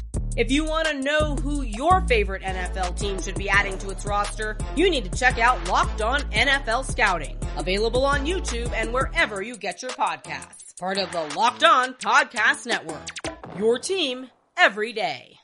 If 0.37 0.49
you 0.49 0.63
want 0.63 0.87
to 0.87 0.93
know 0.93 1.35
who 1.35 1.61
your 1.61 1.99
favorite 2.07 2.41
NFL 2.41 2.97
team 2.97 3.21
should 3.21 3.35
be 3.35 3.49
adding 3.49 3.77
to 3.79 3.89
its 3.89 4.05
roster, 4.05 4.57
you 4.77 4.89
need 4.89 5.11
to 5.11 5.19
check 5.19 5.37
out 5.37 5.67
Locked 5.67 6.01
On 6.01 6.21
NFL 6.31 6.89
Scouting, 6.89 7.37
available 7.57 8.05
on 8.05 8.25
YouTube 8.25 8.71
and 8.71 8.93
wherever 8.93 9.41
you 9.41 9.57
get 9.57 9.81
your 9.81 9.91
podcasts. 9.91 10.77
Part 10.79 10.97
of 10.97 11.11
the 11.11 11.23
Locked 11.35 11.65
On 11.65 11.93
Podcast 11.95 12.65
Network. 12.65 13.09
Your 13.57 13.77
team 13.77 14.29
every 14.57 14.93
day. 14.93 15.37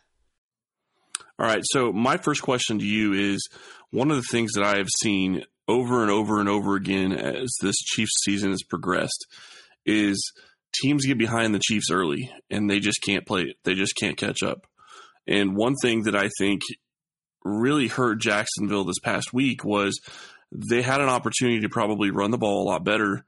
All 1.38 1.46
right. 1.46 1.63
So, 1.65 1.91
my 1.91 2.15
first 2.15 2.41
question 2.41 2.79
to 2.79 2.86
you 2.86 3.12
is 3.12 3.46
one 3.91 4.10
of 4.10 4.15
the 4.15 4.27
things 4.32 4.53
that 4.53 4.63
I 4.63 4.77
have 4.77 4.89
seen 5.01 5.44
over 5.67 6.01
and 6.01 6.10
over 6.10 6.39
and 6.39 6.48
over 6.48 6.75
again 6.75 7.12
as 7.12 7.50
this 7.62 7.75
Chiefs 7.75 8.24
season 8.24 8.51
has 8.51 8.63
progressed 8.63 9.27
is 9.86 10.32
teams 10.74 11.06
get 11.06 11.17
behind 11.17 11.53
the 11.53 11.60
Chiefs 11.60 11.91
early 11.91 12.32
and 12.50 12.70
they 12.70 12.79
just 12.79 13.01
can't 13.01 13.25
play, 13.25 13.53
they 13.65 13.74
just 13.74 13.98
can't 13.98 14.15
catch 14.15 14.41
up. 14.41 14.65
And 15.27 15.55
one 15.55 15.75
thing 15.81 16.03
that 16.03 16.15
I 16.15 16.29
think 16.38 16.62
really 17.43 17.88
hurt 17.88 18.19
Jacksonville 18.19 18.86
this 18.86 19.00
past 19.00 19.34
week 19.34 19.63
was 19.63 20.00
they 20.51 20.81
had 20.81 21.01
an 21.01 21.10
opportunity 21.10 21.62
to 21.62 21.69
probably 21.69 22.12
run 22.12 22.31
the 22.31 22.38
ball 22.38 22.63
a 22.63 22.69
lot 22.69 22.84
better, 22.84 23.25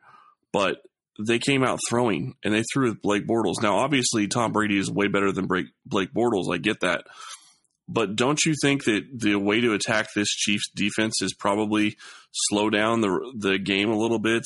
but 0.54 0.78
they 1.20 1.40
came 1.40 1.64
out 1.64 1.80
throwing 1.90 2.36
and 2.44 2.54
they 2.54 2.64
threw 2.74 2.90
with 2.90 3.02
Blake 3.02 3.28
Bortles. 3.28 3.62
Now, 3.62 3.78
obviously, 3.78 4.28
Tom 4.28 4.54
Brady 4.54 4.78
is 4.78 4.90
way 4.90 5.08
better 5.08 5.32
than 5.32 5.48
Blake 5.48 6.14
Bortles. 6.14 6.54
I 6.54 6.58
get 6.58 6.80
that. 6.82 7.04
But 7.90 8.16
don't 8.16 8.40
you 8.46 8.54
think 8.62 8.86
that 8.86 9.04
the 9.14 9.36
way 9.36 9.62
to 9.62 9.74
attack 9.74 10.14
this 10.14 10.30
Chiefs 10.30 10.70
defense 10.76 11.22
is 11.22 11.34
probably 11.34 11.98
slow 12.32 12.70
down 12.70 13.02
the 13.02 13.34
the 13.36 13.58
game 13.58 13.90
a 13.90 13.98
little 13.98 14.20
bit 14.20 14.44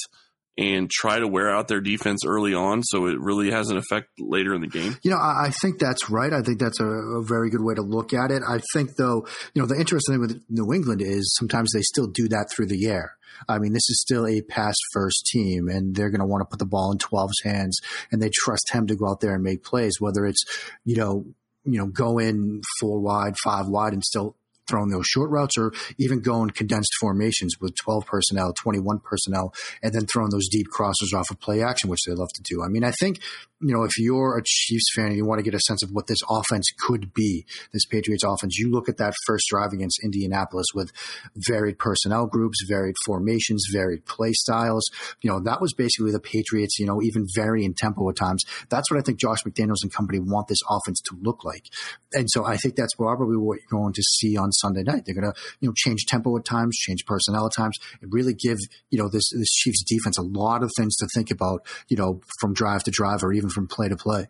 and 0.57 0.89
try 0.89 1.19
to 1.19 1.27
wear 1.27 1.49
out 1.49 1.67
their 1.67 1.81
defense 1.81 2.21
early 2.25 2.53
on 2.53 2.83
so 2.83 3.07
it 3.07 3.19
really 3.19 3.51
has 3.51 3.69
an 3.69 3.77
effect 3.77 4.09
later 4.19 4.53
in 4.53 4.61
the 4.61 4.67
game? 4.67 4.95
You 5.03 5.11
know, 5.11 5.17
I, 5.17 5.47
I 5.47 5.49
think 5.49 5.79
that's 5.79 6.09
right. 6.09 6.31
I 6.31 6.41
think 6.41 6.59
that's 6.59 6.79
a, 6.79 6.85
a, 6.85 7.23
very 7.23 7.49
good 7.49 7.63
way 7.63 7.73
to 7.73 7.81
look 7.81 8.13
at 8.13 8.31
it. 8.31 8.43
I 8.47 8.59
think, 8.73 8.95
though, 8.97 9.25
you 9.53 9.61
know, 9.61 9.67
the 9.67 9.79
interesting 9.79 10.15
thing 10.15 10.21
with 10.21 10.43
New 10.49 10.73
England 10.73 11.01
is 11.01 11.33
sometimes 11.37 11.71
they 11.73 11.81
still 11.81 12.07
do 12.07 12.27
that 12.29 12.51
through 12.51 12.67
the 12.67 12.85
air. 12.85 13.15
I 13.49 13.57
mean, 13.57 13.73
this 13.73 13.89
is 13.89 13.99
still 13.99 14.27
a 14.27 14.41
pass 14.41 14.75
first 14.91 15.25
team, 15.31 15.67
and 15.67 15.95
they're 15.95 16.11
going 16.11 16.21
to 16.21 16.27
want 16.27 16.41
to 16.41 16.45
put 16.45 16.59
the 16.59 16.65
ball 16.65 16.91
in 16.91 16.99
12's 16.99 17.41
hands, 17.43 17.79
and 18.11 18.21
they 18.21 18.29
trust 18.31 18.71
him 18.71 18.85
to 18.87 18.95
go 18.95 19.09
out 19.09 19.21
there 19.21 19.33
and 19.33 19.43
make 19.43 19.63
plays, 19.63 19.99
whether 19.99 20.25
it's, 20.25 20.43
you 20.85 20.95
know, 20.95 21.25
you 21.65 21.79
know, 21.79 21.87
go 21.87 22.19
in 22.19 22.61
four 22.79 22.99
wide, 22.99 23.35
five 23.43 23.67
wide, 23.67 23.93
and 23.93 24.03
still 24.03 24.35
throwing 24.67 24.89
those 24.89 25.05
short 25.07 25.29
routes 25.29 25.57
or 25.57 25.71
even 25.97 26.21
going 26.21 26.49
condensed 26.49 26.93
formations 26.99 27.55
with 27.59 27.75
12 27.75 28.05
personnel, 28.05 28.53
21 28.53 28.99
personnel, 28.99 29.53
and 29.81 29.93
then 29.93 30.05
throwing 30.05 30.29
those 30.29 30.47
deep 30.49 30.67
crossers 30.75 31.13
off 31.13 31.31
of 31.31 31.39
play 31.39 31.61
action, 31.61 31.89
which 31.89 32.03
they 32.05 32.13
love 32.13 32.29
to 32.33 32.41
do. 32.43 32.63
I 32.63 32.67
mean, 32.67 32.83
I 32.83 32.91
think, 32.91 33.19
you 33.61 33.73
know, 33.73 33.83
if 33.83 33.91
you're 33.97 34.37
a 34.37 34.43
Chiefs 34.45 34.91
fan 34.95 35.07
and 35.07 35.15
you 35.15 35.25
want 35.25 35.39
to 35.39 35.43
get 35.43 35.53
a 35.53 35.59
sense 35.59 35.83
of 35.83 35.91
what 35.91 36.07
this 36.07 36.19
offense 36.29 36.69
could 36.77 37.13
be, 37.13 37.45
this 37.71 37.85
Patriots 37.85 38.23
offense, 38.23 38.57
you 38.57 38.69
look 38.69 38.89
at 38.89 38.97
that 38.97 39.13
first 39.25 39.47
drive 39.49 39.71
against 39.73 39.99
Indianapolis 40.03 40.67
with 40.73 40.91
varied 41.35 41.79
personnel 41.79 42.25
groups, 42.25 42.57
varied 42.67 42.95
formations, 43.05 43.65
varied 43.71 44.05
play 44.05 44.33
styles. 44.33 44.83
You 45.21 45.29
know, 45.29 45.39
that 45.41 45.61
was 45.61 45.73
basically 45.73 46.11
the 46.11 46.19
Patriots, 46.19 46.77
you 46.79 46.85
know, 46.85 47.01
even 47.01 47.25
varying 47.33 47.73
tempo 47.73 48.09
at 48.09 48.15
times. 48.15 48.43
That's 48.69 48.89
what 48.91 48.99
I 48.99 49.03
think 49.03 49.19
Josh 49.19 49.43
McDaniels 49.43 49.83
and 49.83 49.93
company 49.93 50.19
want 50.19 50.47
this 50.47 50.61
offense 50.69 51.01
to 51.09 51.17
look 51.21 51.43
like. 51.43 51.65
And 52.13 52.29
so 52.29 52.45
I 52.45 52.57
think 52.57 52.75
that's 52.75 52.95
probably 52.95 53.37
what 53.37 53.59
you're 53.59 53.79
going 53.81 53.93
to 53.93 54.03
see 54.03 54.37
on 54.37 54.51
Sunday 54.53 54.83
night. 54.83 55.03
They're 55.05 55.15
going 55.15 55.31
to, 55.31 55.39
you 55.59 55.69
know, 55.69 55.73
change 55.75 56.05
tempo 56.05 56.37
at 56.37 56.45
times, 56.45 56.75
change 56.77 57.05
personnel 57.05 57.45
at 57.45 57.53
times, 57.55 57.77
and 58.01 58.13
really 58.13 58.33
give, 58.33 58.57
you 58.89 58.97
know, 58.97 59.09
this, 59.09 59.29
this 59.31 59.49
Chiefs 59.49 59.83
defense 59.83 60.17
a 60.17 60.23
lot 60.23 60.63
of 60.63 60.71
things 60.77 60.95
to 60.97 61.07
think 61.13 61.31
about, 61.31 61.65
you 61.89 61.97
know, 61.97 62.21
from 62.39 62.53
drive 62.53 62.83
to 62.83 62.91
drive 62.91 63.23
or 63.23 63.33
even 63.33 63.49
from 63.49 63.67
play 63.67 63.89
to 63.89 63.95
play. 63.95 64.27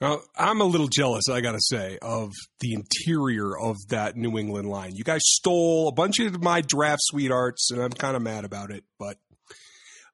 Well, 0.00 0.22
I'm 0.36 0.60
a 0.60 0.64
little 0.64 0.88
jealous, 0.88 1.24
I 1.30 1.40
got 1.40 1.52
to 1.52 1.60
say, 1.60 1.98
of 2.02 2.30
the 2.60 2.74
interior 2.74 3.58
of 3.58 3.76
that 3.88 4.14
New 4.14 4.36
England 4.36 4.68
line. 4.68 4.94
You 4.94 5.04
guys 5.04 5.22
stole 5.24 5.88
a 5.88 5.92
bunch 5.92 6.18
of 6.18 6.42
my 6.42 6.60
draft 6.60 7.00
sweethearts, 7.02 7.70
and 7.70 7.80
I'm 7.80 7.92
kind 7.92 8.14
of 8.14 8.20
mad 8.20 8.44
about 8.44 8.70
it. 8.70 8.84
But 8.98 9.16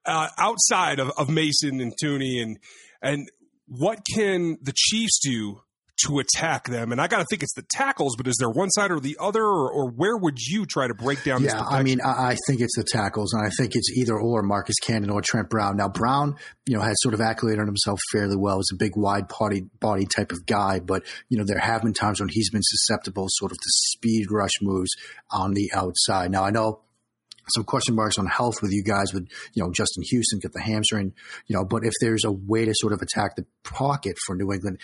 uh, 0.06 0.28
outside 0.38 1.00
of, 1.00 1.10
of 1.18 1.28
Mason 1.28 1.80
and 1.80 1.92
Thuney, 2.00 2.40
and 2.40 2.58
and 3.02 3.28
what 3.66 4.00
can 4.14 4.56
the 4.62 4.72
Chiefs 4.74 5.18
do 5.20 5.62
to 6.06 6.18
attack 6.18 6.68
them. 6.68 6.90
And 6.90 7.00
I 7.00 7.06
got 7.06 7.18
to 7.18 7.26
think 7.28 7.42
it's 7.42 7.54
the 7.54 7.64
tackles, 7.70 8.16
but 8.16 8.26
is 8.26 8.36
there 8.38 8.50
one 8.50 8.70
side 8.70 8.90
or 8.90 8.98
the 8.98 9.16
other, 9.20 9.42
or, 9.42 9.70
or 9.70 9.90
where 9.90 10.16
would 10.16 10.38
you 10.38 10.66
try 10.66 10.88
to 10.88 10.94
break 10.94 11.22
down? 11.22 11.42
This? 11.42 11.52
Yeah, 11.52 11.62
I 11.62 11.82
mean, 11.82 12.00
I, 12.00 12.30
I, 12.30 12.36
think 12.46 12.60
it's 12.60 12.76
the 12.76 12.84
tackles, 12.84 13.32
and 13.32 13.44
I 13.44 13.50
think 13.50 13.74
it's 13.74 13.90
either 13.96 14.18
or 14.18 14.42
Marcus 14.42 14.76
Cannon 14.82 15.10
or 15.10 15.20
Trent 15.20 15.50
Brown. 15.50 15.76
Now, 15.76 15.88
Brown, 15.88 16.36
you 16.66 16.76
know, 16.76 16.82
has 16.82 16.96
sort 17.00 17.14
of 17.14 17.20
accoladed 17.20 17.66
himself 17.66 18.00
fairly 18.10 18.36
well 18.36 18.58
as 18.58 18.68
a 18.72 18.76
big, 18.76 18.96
wide 18.96 19.28
body 19.28 19.66
body 19.80 20.06
type 20.06 20.32
of 20.32 20.46
guy, 20.46 20.80
but 20.80 21.04
you 21.28 21.38
know, 21.38 21.44
there 21.44 21.58
have 21.58 21.82
been 21.82 21.92
times 21.92 22.20
when 22.20 22.28
he's 22.30 22.50
been 22.50 22.62
susceptible, 22.64 23.26
sort 23.28 23.52
of 23.52 23.58
to 23.58 23.68
speed 23.68 24.26
rush 24.30 24.52
moves 24.60 24.90
on 25.30 25.52
the 25.52 25.70
outside. 25.74 26.30
Now, 26.30 26.44
I 26.44 26.50
know 26.50 26.80
some 27.48 27.64
question 27.64 27.94
marks 27.94 28.18
on 28.18 28.26
health 28.26 28.62
with 28.62 28.72
you 28.72 28.82
guys 28.82 29.12
with, 29.12 29.26
you 29.54 29.62
know, 29.62 29.72
Justin 29.72 30.04
Houston 30.04 30.38
get 30.38 30.52
the 30.52 30.60
hamstring, 30.60 31.12
you 31.46 31.56
know, 31.56 31.64
but 31.64 31.84
if 31.84 31.92
there's 32.00 32.24
a 32.24 32.32
way 32.32 32.64
to 32.64 32.72
sort 32.74 32.92
of 32.92 33.02
attack 33.02 33.36
the 33.36 33.44
pocket 33.64 34.16
for 34.24 34.36
New 34.36 34.52
England, 34.52 34.78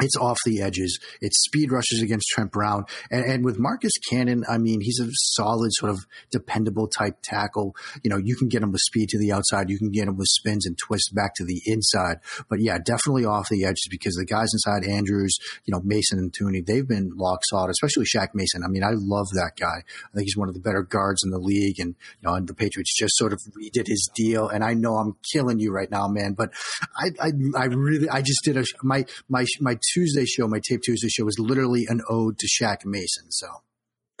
it's 0.00 0.16
off 0.16 0.38
the 0.44 0.62
edges. 0.62 0.98
It's 1.20 1.42
speed 1.44 1.72
rushes 1.72 2.02
against 2.02 2.28
Trent 2.28 2.52
Brown. 2.52 2.84
And, 3.10 3.24
and, 3.24 3.44
with 3.44 3.58
Marcus 3.58 3.92
Cannon, 4.10 4.44
I 4.48 4.58
mean, 4.58 4.80
he's 4.80 5.00
a 5.00 5.08
solid, 5.12 5.70
sort 5.72 5.90
of 5.90 5.98
dependable 6.30 6.86
type 6.86 7.16
tackle. 7.22 7.74
You 8.02 8.10
know, 8.10 8.16
you 8.16 8.36
can 8.36 8.48
get 8.48 8.62
him 8.62 8.72
with 8.72 8.80
speed 8.80 9.08
to 9.10 9.18
the 9.18 9.32
outside. 9.32 9.70
You 9.70 9.78
can 9.78 9.90
get 9.90 10.06
him 10.06 10.16
with 10.16 10.28
spins 10.28 10.66
and 10.66 10.76
twists 10.78 11.10
back 11.10 11.34
to 11.36 11.44
the 11.44 11.60
inside. 11.66 12.18
But 12.48 12.60
yeah, 12.60 12.78
definitely 12.78 13.24
off 13.24 13.48
the 13.48 13.64
edges 13.64 13.88
because 13.90 14.14
the 14.14 14.24
guys 14.24 14.50
inside 14.52 14.84
Andrews, 14.84 15.36
you 15.64 15.72
know, 15.72 15.80
Mason 15.82 16.18
and 16.18 16.32
Thuney, 16.32 16.64
they've 16.64 16.86
been 16.86 17.12
lock 17.16 17.40
solid, 17.48 17.70
especially 17.70 18.04
Shaq 18.04 18.28
Mason. 18.34 18.62
I 18.64 18.68
mean, 18.68 18.84
I 18.84 18.92
love 18.92 19.26
that 19.32 19.52
guy. 19.58 19.82
I 19.82 20.14
think 20.14 20.26
he's 20.26 20.36
one 20.36 20.48
of 20.48 20.54
the 20.54 20.60
better 20.60 20.82
guards 20.82 21.22
in 21.24 21.30
the 21.30 21.38
league. 21.38 21.80
And, 21.80 21.94
you 22.20 22.28
know, 22.28 22.34
and 22.34 22.46
the 22.46 22.54
Patriots 22.54 22.96
just 22.96 23.16
sort 23.16 23.32
of 23.32 23.40
redid 23.58 23.86
his 23.86 24.08
deal. 24.14 24.48
And 24.48 24.62
I 24.62 24.74
know 24.74 24.94
I'm 24.96 25.16
killing 25.32 25.58
you 25.58 25.72
right 25.72 25.90
now, 25.90 26.06
man, 26.08 26.34
but 26.34 26.50
I, 26.96 27.08
I, 27.20 27.30
I 27.56 27.64
really, 27.66 28.08
I 28.08 28.22
just 28.22 28.44
did 28.44 28.56
a, 28.56 28.64
my, 28.82 29.04
my, 29.28 29.44
my 29.60 29.76
Tuesday 29.92 30.24
show, 30.24 30.46
my 30.48 30.60
Tape 30.62 30.80
Tuesday 30.82 31.08
show, 31.08 31.24
was 31.24 31.38
literally 31.38 31.86
an 31.88 32.00
ode 32.08 32.38
to 32.38 32.46
Shaq 32.46 32.84
Mason. 32.84 33.30
So, 33.30 33.46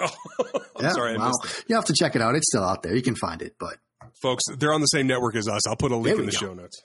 oh, 0.00 0.10
yeah, 0.80 0.90
sorry, 0.90 1.16
well, 1.16 1.32
you 1.66 1.76
have 1.76 1.86
to 1.86 1.94
check 1.94 2.16
it 2.16 2.22
out. 2.22 2.34
It's 2.34 2.46
still 2.50 2.64
out 2.64 2.82
there. 2.82 2.94
You 2.94 3.02
can 3.02 3.16
find 3.16 3.42
it, 3.42 3.54
but 3.58 3.76
folks, 4.20 4.44
they're 4.58 4.72
on 4.72 4.80
the 4.80 4.86
same 4.86 5.06
network 5.06 5.36
as 5.36 5.48
us. 5.48 5.66
I'll 5.66 5.76
put 5.76 5.92
a 5.92 5.96
link 5.96 6.18
in 6.18 6.26
the 6.26 6.32
go. 6.32 6.38
show 6.38 6.54
notes. 6.54 6.82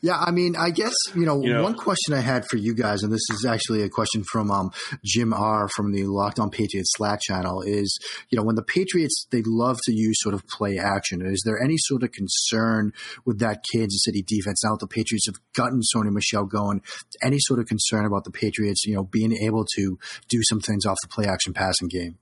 Yeah, 0.00 0.18
I 0.18 0.30
mean, 0.30 0.54
I 0.56 0.70
guess 0.70 0.94
you 1.14 1.24
know, 1.24 1.42
you 1.42 1.52
know, 1.52 1.62
one 1.62 1.74
question 1.74 2.14
I 2.14 2.20
had 2.20 2.46
for 2.46 2.56
you 2.56 2.74
guys, 2.74 3.02
and 3.02 3.12
this 3.12 3.22
is 3.32 3.44
actually 3.44 3.82
a 3.82 3.88
question 3.88 4.24
from 4.30 4.50
um, 4.50 4.70
Jim 5.04 5.32
R 5.32 5.68
from 5.68 5.92
the 5.92 6.04
Locked 6.04 6.38
On 6.38 6.50
Patriots 6.50 6.92
Slack 6.96 7.20
channel, 7.20 7.62
is 7.62 7.98
you 8.30 8.36
know 8.36 8.44
when 8.44 8.56
the 8.56 8.62
Patriots 8.62 9.26
they 9.30 9.42
love 9.44 9.78
to 9.84 9.92
use 9.92 10.16
sort 10.20 10.34
of 10.34 10.46
play 10.46 10.78
action. 10.78 11.24
Is 11.24 11.42
there 11.44 11.60
any 11.62 11.76
sort 11.78 12.02
of 12.02 12.12
concern 12.12 12.92
with 13.24 13.38
that 13.40 13.64
Kansas 13.72 14.02
City 14.04 14.22
defense 14.26 14.64
now 14.64 14.72
that 14.72 14.80
the 14.80 14.86
Patriots 14.86 15.26
have 15.26 15.36
gotten 15.54 15.80
Sony 15.94 16.12
Michel 16.12 16.44
going? 16.44 16.82
Any 17.22 17.38
sort 17.40 17.60
of 17.60 17.66
concern 17.66 18.06
about 18.06 18.24
the 18.24 18.30
Patriots, 18.30 18.84
you 18.86 18.94
know, 18.94 19.04
being 19.04 19.32
able 19.32 19.64
to 19.76 19.98
do 20.28 20.40
some 20.48 20.60
things 20.60 20.86
off 20.86 20.96
the 21.02 21.08
play 21.08 21.26
action 21.26 21.52
passing 21.52 21.88
game? 21.88 22.18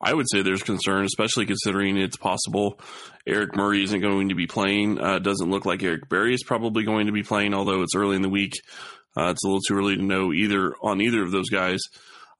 I 0.00 0.14
would 0.14 0.26
say 0.30 0.42
there's 0.42 0.62
concern, 0.62 1.04
especially 1.04 1.46
considering 1.46 1.96
it's 1.96 2.16
possible 2.16 2.80
Eric 3.26 3.56
Murray 3.56 3.82
isn't 3.82 4.00
going 4.00 4.28
to 4.28 4.34
be 4.34 4.46
playing. 4.46 5.00
Uh, 5.00 5.18
doesn't 5.18 5.50
look 5.50 5.66
like 5.66 5.82
Eric 5.82 6.08
Berry 6.08 6.34
is 6.34 6.44
probably 6.44 6.84
going 6.84 7.06
to 7.06 7.12
be 7.12 7.22
playing, 7.22 7.52
although 7.52 7.82
it's 7.82 7.96
early 7.96 8.16
in 8.16 8.22
the 8.22 8.28
week. 8.28 8.52
Uh, 9.16 9.30
it's 9.30 9.44
a 9.44 9.46
little 9.46 9.60
too 9.66 9.74
early 9.74 9.96
to 9.96 10.02
know 10.02 10.32
either 10.32 10.74
on 10.82 11.00
either 11.00 11.22
of 11.22 11.32
those 11.32 11.48
guys. 11.48 11.80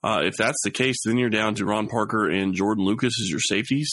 Uh, 0.04 0.22
if 0.24 0.36
that's 0.36 0.62
the 0.62 0.70
case, 0.70 0.96
then 1.04 1.18
you're 1.18 1.30
down 1.30 1.56
to 1.56 1.64
Ron 1.64 1.88
Parker 1.88 2.30
and 2.30 2.54
Jordan 2.54 2.84
Lucas 2.84 3.14
as 3.20 3.28
your 3.28 3.40
safeties. 3.40 3.90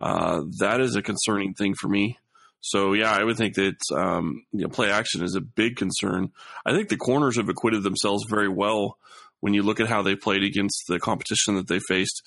Uh, 0.00 0.42
that 0.58 0.80
is 0.80 0.96
a 0.96 1.02
concerning 1.02 1.54
thing 1.54 1.74
for 1.80 1.88
me. 1.88 2.18
So 2.60 2.92
yeah, 2.92 3.12
I 3.12 3.22
would 3.22 3.36
think 3.36 3.54
that 3.54 3.76
um, 3.94 4.44
you 4.52 4.62
know, 4.62 4.68
play 4.68 4.90
action 4.90 5.22
is 5.22 5.36
a 5.36 5.40
big 5.40 5.76
concern. 5.76 6.32
I 6.66 6.72
think 6.72 6.88
the 6.88 6.96
corners 6.96 7.36
have 7.36 7.48
acquitted 7.48 7.84
themselves 7.84 8.24
very 8.28 8.48
well 8.48 8.98
when 9.40 9.54
you 9.54 9.62
look 9.62 9.80
at 9.80 9.88
how 9.88 10.02
they 10.02 10.16
played 10.16 10.42
against 10.42 10.84
the 10.88 10.98
competition 10.98 11.56
that 11.56 11.68
they 11.68 11.80
faced 11.80 12.22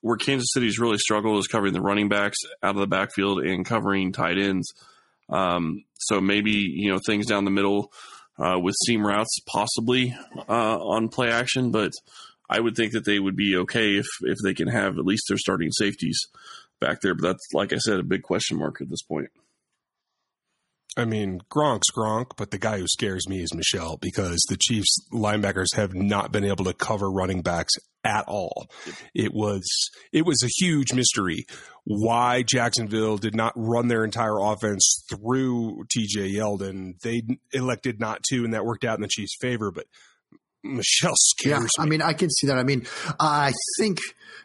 where 0.00 0.16
Kansas 0.16 0.48
City's 0.52 0.78
really 0.78 0.98
struggled 0.98 1.38
is 1.38 1.46
covering 1.46 1.72
the 1.72 1.80
running 1.80 2.08
backs 2.08 2.38
out 2.62 2.74
of 2.74 2.80
the 2.80 2.86
backfield 2.86 3.40
and 3.40 3.64
covering 3.64 4.12
tight 4.12 4.38
ends. 4.38 4.72
Um, 5.28 5.84
so 5.98 6.20
maybe 6.20 6.52
you 6.52 6.92
know 6.92 7.00
things 7.04 7.26
down 7.26 7.44
the 7.44 7.50
middle 7.50 7.92
uh, 8.38 8.58
with 8.60 8.74
seam 8.86 9.06
routes 9.06 9.38
possibly 9.46 10.16
uh, 10.48 10.78
on 10.78 11.08
play 11.08 11.30
action, 11.30 11.70
but 11.70 11.92
I 12.48 12.60
would 12.60 12.76
think 12.76 12.92
that 12.92 13.04
they 13.04 13.18
would 13.18 13.36
be 13.36 13.56
okay 13.58 13.96
if 13.96 14.06
if 14.22 14.38
they 14.44 14.54
can 14.54 14.68
have 14.68 14.98
at 14.98 15.04
least 15.04 15.24
their 15.28 15.38
starting 15.38 15.72
safeties 15.72 16.18
back 16.80 17.00
there. 17.00 17.14
But 17.14 17.28
that's 17.28 17.48
like 17.52 17.72
I 17.72 17.78
said, 17.78 17.98
a 17.98 18.04
big 18.04 18.22
question 18.22 18.58
mark 18.58 18.80
at 18.80 18.88
this 18.88 19.02
point. 19.02 19.30
I 20.96 21.04
mean, 21.04 21.40
Gronk's 21.54 21.90
Gronk, 21.94 22.32
but 22.38 22.50
the 22.50 22.58
guy 22.58 22.78
who 22.78 22.86
scares 22.88 23.28
me 23.28 23.42
is 23.42 23.54
Michel 23.54 23.98
because 24.00 24.38
the 24.48 24.56
Chiefs 24.56 24.96
linebackers 25.12 25.74
have 25.76 25.94
not 25.94 26.32
been 26.32 26.44
able 26.44 26.64
to 26.64 26.72
cover 26.72 27.10
running 27.10 27.42
backs 27.42 27.74
at 28.02 28.24
all. 28.26 28.68
It 29.14 29.32
was 29.34 29.64
it 30.12 30.24
was 30.24 30.42
a 30.42 30.48
huge 30.48 30.94
mystery 30.94 31.44
why 31.84 32.42
Jacksonville 32.42 33.18
did 33.18 33.34
not 33.34 33.52
run 33.56 33.88
their 33.88 34.04
entire 34.04 34.38
offense 34.38 35.04
through 35.10 35.84
TJ 35.94 36.34
Yeldon. 36.34 36.98
They 37.02 37.22
elected 37.52 38.00
not 38.00 38.22
to, 38.30 38.44
and 38.44 38.54
that 38.54 38.64
worked 38.64 38.84
out 38.84 38.96
in 38.96 39.02
the 39.02 39.08
Chiefs' 39.08 39.36
favor. 39.38 39.70
But 39.70 39.86
Michel 40.64 41.14
scares 41.14 41.58
yeah, 41.60 41.60
me. 41.60 41.68
I 41.78 41.86
mean, 41.86 42.02
I 42.02 42.14
can 42.14 42.30
see 42.30 42.46
that. 42.46 42.58
I 42.58 42.64
mean, 42.64 42.86
I 43.20 43.52
think 43.78 43.98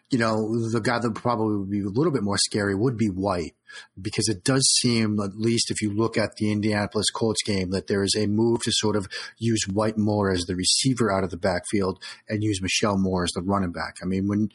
you 0.10 0.20
know 0.20 0.36
the 0.72 0.82
guy 0.82 1.00
that 1.00 1.16
probably 1.16 1.60
would 1.60 1.72
be 1.72 1.82
a 1.82 1.90
little 1.90 2.12
bit 2.12 2.24
more 2.24 2.38
scary 2.38 2.76
would 2.76 2.98
be 2.98 3.08
White 3.08 3.56
because 4.00 4.28
it 4.28 4.44
does 4.44 4.64
seem, 4.82 5.20
at 5.20 5.36
least 5.36 5.72
if 5.72 5.82
you 5.82 5.94
look 5.94 6.18
at 6.18 6.36
the 6.36 6.52
Indianapolis 6.52 7.10
Colts 7.10 7.44
game, 7.44 7.72
that 7.72 7.88
there 7.88 8.04
is 8.04 8.16
a 8.16 8.28
move 8.28 8.62
to 8.64 8.72
sort 8.74 8.96
of 8.96 9.08
use 9.38 9.68
White 9.72 9.98
more 9.98 10.32
as 10.32 10.46
the 10.46 10.56
receiver 10.56 11.12
out 11.12 11.24
of 11.24 11.30
the 11.30 11.38
backfield 11.38 12.02
and 12.28 12.44
use 12.44 12.62
Michel 12.62 12.98
Moore 12.98 13.24
as 13.24 13.32
the 13.32 13.42
running 13.42 13.72
back. 13.72 13.96
I 14.02 14.06
mean, 14.06 14.28
when 14.28 14.50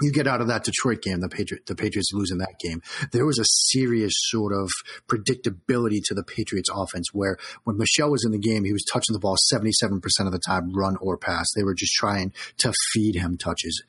you 0.00 0.12
get 0.12 0.26
out 0.26 0.40
of 0.40 0.48
that 0.48 0.64
Detroit 0.64 1.00
game, 1.00 1.20
the 1.20 1.28
Patriot, 1.28 1.66
the 1.66 1.74
Patriots 1.74 2.10
losing 2.12 2.38
that 2.38 2.58
game. 2.60 2.82
There 3.12 3.24
was 3.24 3.38
a 3.38 3.44
serious 3.44 4.12
sort 4.14 4.52
of 4.52 4.68
predictability 5.08 6.00
to 6.04 6.14
the 6.14 6.22
Patriots 6.22 6.68
offense 6.72 7.08
where 7.12 7.38
when 7.64 7.78
Michel 7.78 8.10
was 8.10 8.24
in 8.24 8.32
the 8.32 8.38
game, 8.38 8.64
he 8.64 8.72
was 8.72 8.84
touching 8.92 9.14
the 9.14 9.18
ball 9.18 9.36
77% 9.52 10.00
of 10.20 10.32
the 10.32 10.40
time, 10.46 10.72
run 10.74 10.96
or 11.00 11.16
pass. 11.16 11.46
They 11.54 11.64
were 11.64 11.74
just 11.74 11.94
trying 11.94 12.32
to 12.58 12.72
feed 12.92 13.14
him 13.16 13.38
touches. 13.38 13.82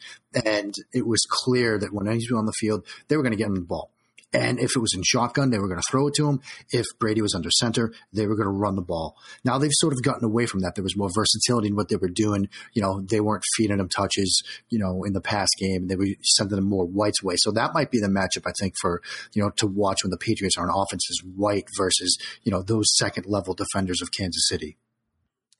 And 0.45 0.73
it 0.93 1.05
was 1.05 1.25
clear 1.29 1.77
that 1.77 1.93
when 1.93 2.07
he 2.07 2.13
was 2.13 2.31
on 2.37 2.45
the 2.45 2.53
field, 2.53 2.85
they 3.07 3.17
were 3.17 3.23
going 3.23 3.33
to 3.33 3.37
get 3.37 3.47
him 3.47 3.55
the 3.55 3.61
ball. 3.61 3.91
And 4.33 4.59
if 4.59 4.75
it 4.75 4.79
was 4.79 4.93
in 4.93 5.03
shotgun, 5.03 5.51
they 5.51 5.57
were 5.57 5.69
going 5.69 5.79
to 5.79 5.89
throw 5.89 6.07
it 6.07 6.15
to 6.15 6.27
him. 6.27 6.41
If 6.71 6.85
Brady 6.99 7.21
was 7.21 7.33
under 7.33 7.49
center, 7.49 7.93
they 8.11 8.27
were 8.27 8.35
going 8.35 8.47
to 8.47 8.51
run 8.51 8.75
the 8.75 8.81
ball. 8.81 9.15
Now 9.45 9.57
they've 9.57 9.71
sort 9.73 9.93
of 9.93 10.03
gotten 10.03 10.25
away 10.25 10.45
from 10.45 10.59
that. 10.61 10.75
There 10.75 10.83
was 10.83 10.97
more 10.97 11.09
versatility 11.13 11.69
in 11.69 11.75
what 11.75 11.87
they 11.87 11.95
were 11.95 12.09
doing. 12.09 12.49
You 12.73 12.81
know, 12.81 13.01
they 13.01 13.21
weren't 13.21 13.45
feeding 13.55 13.79
him 13.79 13.87
touches, 13.87 14.43
you 14.69 14.79
know, 14.79 15.03
in 15.05 15.13
the 15.13 15.21
past 15.21 15.55
game. 15.57 15.87
They 15.87 15.95
were 15.95 16.07
sending 16.23 16.57
them 16.57 16.67
more 16.67 16.85
White's 16.85 17.23
way. 17.23 17.35
So 17.37 17.51
that 17.51 17.73
might 17.73 17.89
be 17.89 17.99
the 17.99 18.07
matchup, 18.07 18.45
I 18.45 18.51
think, 18.59 18.73
for, 18.81 19.01
you 19.33 19.41
know, 19.41 19.51
to 19.57 19.67
watch 19.67 20.03
when 20.03 20.11
the 20.11 20.17
Patriots 20.17 20.57
are 20.57 20.69
on 20.69 20.75
offense 20.75 21.03
is 21.09 21.23
White 21.23 21.69
versus, 21.77 22.17
you 22.43 22.51
know, 22.51 22.61
those 22.61 22.95
second 22.97 23.27
level 23.27 23.53
defenders 23.53 24.01
of 24.01 24.09
Kansas 24.11 24.47
City. 24.47 24.77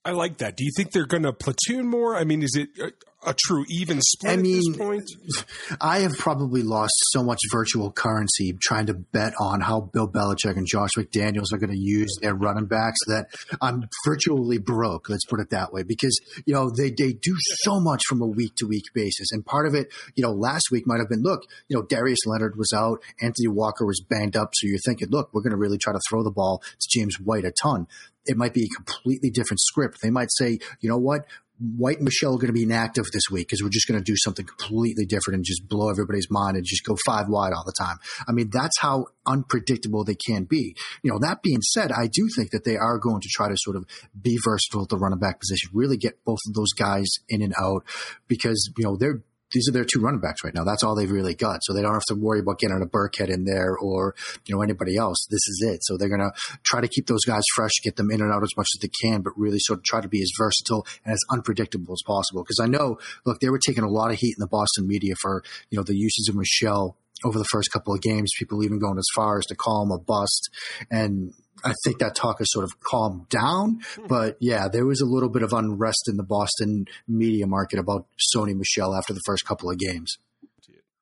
I 0.07 0.11
like 0.11 0.37
that. 0.37 0.55
Do 0.55 0.63
you 0.63 0.71
think 0.73 0.93
they're 0.93 1.05
going 1.05 1.23
to 1.23 1.33
platoon 1.33 1.85
more? 1.85 2.15
I 2.15 2.23
mean, 2.23 2.41
is 2.41 2.55
it 2.55 2.69
a, 2.79 3.31
a 3.31 3.33
true 3.33 3.65
even 3.67 3.99
split 3.99 4.39
I 4.39 4.41
mean, 4.41 4.55
at 4.55 4.63
this 4.63 4.77
point? 4.77 5.03
I 5.81 5.99
have 5.99 6.17
probably 6.17 6.63
lost 6.63 6.93
so 7.09 7.23
much 7.23 7.39
virtual 7.51 7.91
currency 7.91 8.57
trying 8.61 8.85
to 8.85 8.93
bet 8.93 9.33
on 9.37 9.59
how 9.59 9.81
Bill 9.81 10.07
Belichick 10.07 10.55
and 10.55 10.65
Josh 10.65 10.91
McDaniels 10.97 11.51
are 11.51 11.57
going 11.57 11.73
to 11.73 11.77
use 11.77 12.15
their 12.21 12.35
running 12.35 12.67
backs 12.67 12.99
that 13.07 13.25
I'm 13.61 13.83
virtually 14.05 14.59
broke. 14.59 15.09
Let's 15.09 15.25
put 15.25 15.41
it 15.41 15.49
that 15.49 15.73
way, 15.73 15.83
because 15.83 16.17
you 16.45 16.53
know 16.53 16.69
they 16.69 16.89
they 16.89 17.11
do 17.11 17.35
so 17.63 17.81
much 17.81 18.01
from 18.07 18.21
a 18.21 18.27
week 18.27 18.55
to 18.59 18.65
week 18.65 18.85
basis, 18.93 19.33
and 19.33 19.45
part 19.45 19.67
of 19.67 19.75
it, 19.75 19.91
you 20.15 20.23
know, 20.23 20.31
last 20.31 20.67
week 20.71 20.87
might 20.87 20.99
have 20.99 21.09
been 21.09 21.21
look, 21.21 21.41
you 21.67 21.75
know, 21.75 21.83
Darius 21.83 22.25
Leonard 22.25 22.55
was 22.55 22.71
out, 22.73 23.03
Anthony 23.19 23.49
Walker 23.49 23.85
was 23.85 24.01
banged 24.09 24.37
up, 24.37 24.51
so 24.53 24.67
you're 24.67 24.79
thinking, 24.85 25.09
look, 25.11 25.31
we're 25.33 25.41
going 25.41 25.51
to 25.51 25.57
really 25.57 25.77
try 25.77 25.91
to 25.91 25.99
throw 26.09 26.23
the 26.23 26.31
ball 26.31 26.59
to 26.59 26.87
James 26.89 27.19
White 27.19 27.43
a 27.43 27.51
ton 27.51 27.87
it 28.27 28.37
might 28.37 28.53
be 28.53 28.63
a 28.65 28.75
completely 28.75 29.29
different 29.29 29.59
script. 29.59 29.99
They 30.01 30.11
might 30.11 30.29
say, 30.31 30.59
you 30.79 30.89
know 30.89 30.97
what? 30.97 31.25
White 31.59 31.97
and 31.97 32.05
Michel 32.05 32.35
are 32.35 32.37
going 32.37 32.47
to 32.47 32.53
be 32.53 32.63
inactive 32.63 33.05
this 33.11 33.31
week 33.31 33.47
because 33.47 33.63
we're 33.63 33.69
just 33.69 33.87
going 33.87 33.99
to 33.99 34.03
do 34.03 34.15
something 34.15 34.45
completely 34.45 35.05
different 35.05 35.37
and 35.37 35.43
just 35.43 35.67
blow 35.67 35.89
everybody's 35.89 36.29
mind 36.29 36.55
and 36.55 36.63
just 36.63 36.83
go 36.83 36.95
five 37.03 37.29
wide 37.29 37.51
all 37.51 37.63
the 37.65 37.73
time. 37.79 37.97
I 38.27 38.31
mean, 38.31 38.51
that's 38.51 38.79
how 38.79 39.07
unpredictable 39.25 40.03
they 40.03 40.13
can 40.15 40.43
be. 40.43 40.75
You 41.01 41.11
know, 41.11 41.17
that 41.19 41.41
being 41.41 41.61
said, 41.63 41.91
I 41.91 42.05
do 42.05 42.27
think 42.35 42.51
that 42.51 42.63
they 42.63 42.77
are 42.77 42.99
going 42.99 43.21
to 43.21 43.29
try 43.31 43.49
to 43.49 43.57
sort 43.57 43.75
of 43.75 43.85
be 44.19 44.37
versatile 44.43 44.83
at 44.83 44.89
the 44.89 44.97
running 44.97 45.17
back 45.17 45.39
position, 45.39 45.71
really 45.73 45.97
get 45.97 46.23
both 46.25 46.39
of 46.47 46.53
those 46.53 46.73
guys 46.73 47.07
in 47.27 47.41
and 47.41 47.55
out 47.59 47.83
because, 48.27 48.71
you 48.77 48.83
know, 48.83 48.95
they're 48.95 49.23
these 49.51 49.67
are 49.69 49.71
their 49.71 49.85
two 49.85 49.99
running 49.99 50.19
backs 50.19 50.43
right 50.43 50.53
now. 50.53 50.63
That's 50.63 50.83
all 50.83 50.95
they've 50.95 51.09
really 51.09 51.33
got. 51.33 51.63
So 51.63 51.73
they 51.73 51.81
don't 51.81 51.93
have 51.93 52.05
to 52.09 52.15
worry 52.15 52.39
about 52.39 52.59
getting 52.59 52.81
a 52.81 52.85
Burkhead 52.85 53.29
in 53.29 53.45
there 53.45 53.75
or, 53.77 54.15
you 54.45 54.55
know, 54.55 54.61
anybody 54.61 54.97
else. 54.97 55.25
This 55.29 55.47
is 55.47 55.65
it. 55.67 55.79
So 55.83 55.97
they're 55.97 56.09
going 56.09 56.21
to 56.21 56.31
try 56.63 56.81
to 56.81 56.87
keep 56.87 57.07
those 57.07 57.23
guys 57.25 57.43
fresh, 57.55 57.71
get 57.83 57.95
them 57.95 58.11
in 58.11 58.21
and 58.21 58.31
out 58.31 58.43
as 58.43 58.55
much 58.57 58.67
as 58.75 58.81
they 58.81 58.91
can, 59.01 59.21
but 59.21 59.33
really 59.37 59.59
sort 59.59 59.79
of 59.79 59.83
try 59.83 60.01
to 60.01 60.07
be 60.07 60.21
as 60.21 60.31
versatile 60.37 60.85
and 61.05 61.13
as 61.13 61.19
unpredictable 61.31 61.93
as 61.93 62.03
possible. 62.05 62.43
Cause 62.43 62.59
I 62.61 62.67
know, 62.67 62.97
look, 63.25 63.39
they 63.39 63.49
were 63.49 63.59
taking 63.59 63.83
a 63.83 63.89
lot 63.89 64.11
of 64.11 64.17
heat 64.17 64.35
in 64.37 64.41
the 64.41 64.47
Boston 64.47 64.87
media 64.87 65.15
for, 65.21 65.43
you 65.69 65.77
know, 65.77 65.83
the 65.83 65.95
usage 65.95 66.29
of 66.29 66.35
Michel 66.35 66.97
over 67.25 67.37
the 67.37 67.45
first 67.45 67.71
couple 67.71 67.93
of 67.93 68.01
games, 68.01 68.31
people 68.37 68.63
even 68.63 68.79
going 68.79 68.97
as 68.97 69.07
far 69.15 69.37
as 69.37 69.45
to 69.45 69.55
call 69.55 69.83
him 69.83 69.91
a 69.91 69.99
bust. 69.99 70.49
And 70.91 71.33
I 71.63 71.73
think 71.83 71.99
that 71.99 72.15
talk 72.15 72.39
has 72.39 72.51
sort 72.51 72.65
of 72.65 72.79
calmed 72.79 73.29
down. 73.29 73.79
But 74.07 74.37
yeah, 74.39 74.67
there 74.67 74.85
was 74.85 75.01
a 75.01 75.05
little 75.05 75.29
bit 75.29 75.43
of 75.43 75.53
unrest 75.53 76.07
in 76.07 76.17
the 76.17 76.23
Boston 76.23 76.85
media 77.07 77.47
market 77.47 77.79
about 77.79 78.05
Sony 78.35 78.55
Michel 78.55 78.95
after 78.95 79.13
the 79.13 79.21
first 79.25 79.45
couple 79.45 79.69
of 79.69 79.77
games. 79.77 80.17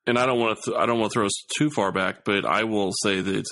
And 0.06 0.18
I 0.18 0.26
don't 0.26 0.38
want 0.38 0.58
to 0.58 0.70
th- 0.70 0.80
I 0.80 0.86
don't 0.86 1.00
want 1.00 1.12
to 1.12 1.18
throw 1.18 1.26
us 1.26 1.44
too 1.58 1.68
far 1.68 1.90
back, 1.90 2.24
but 2.24 2.46
I 2.46 2.64
will 2.64 2.92
say 3.02 3.20
that 3.20 3.44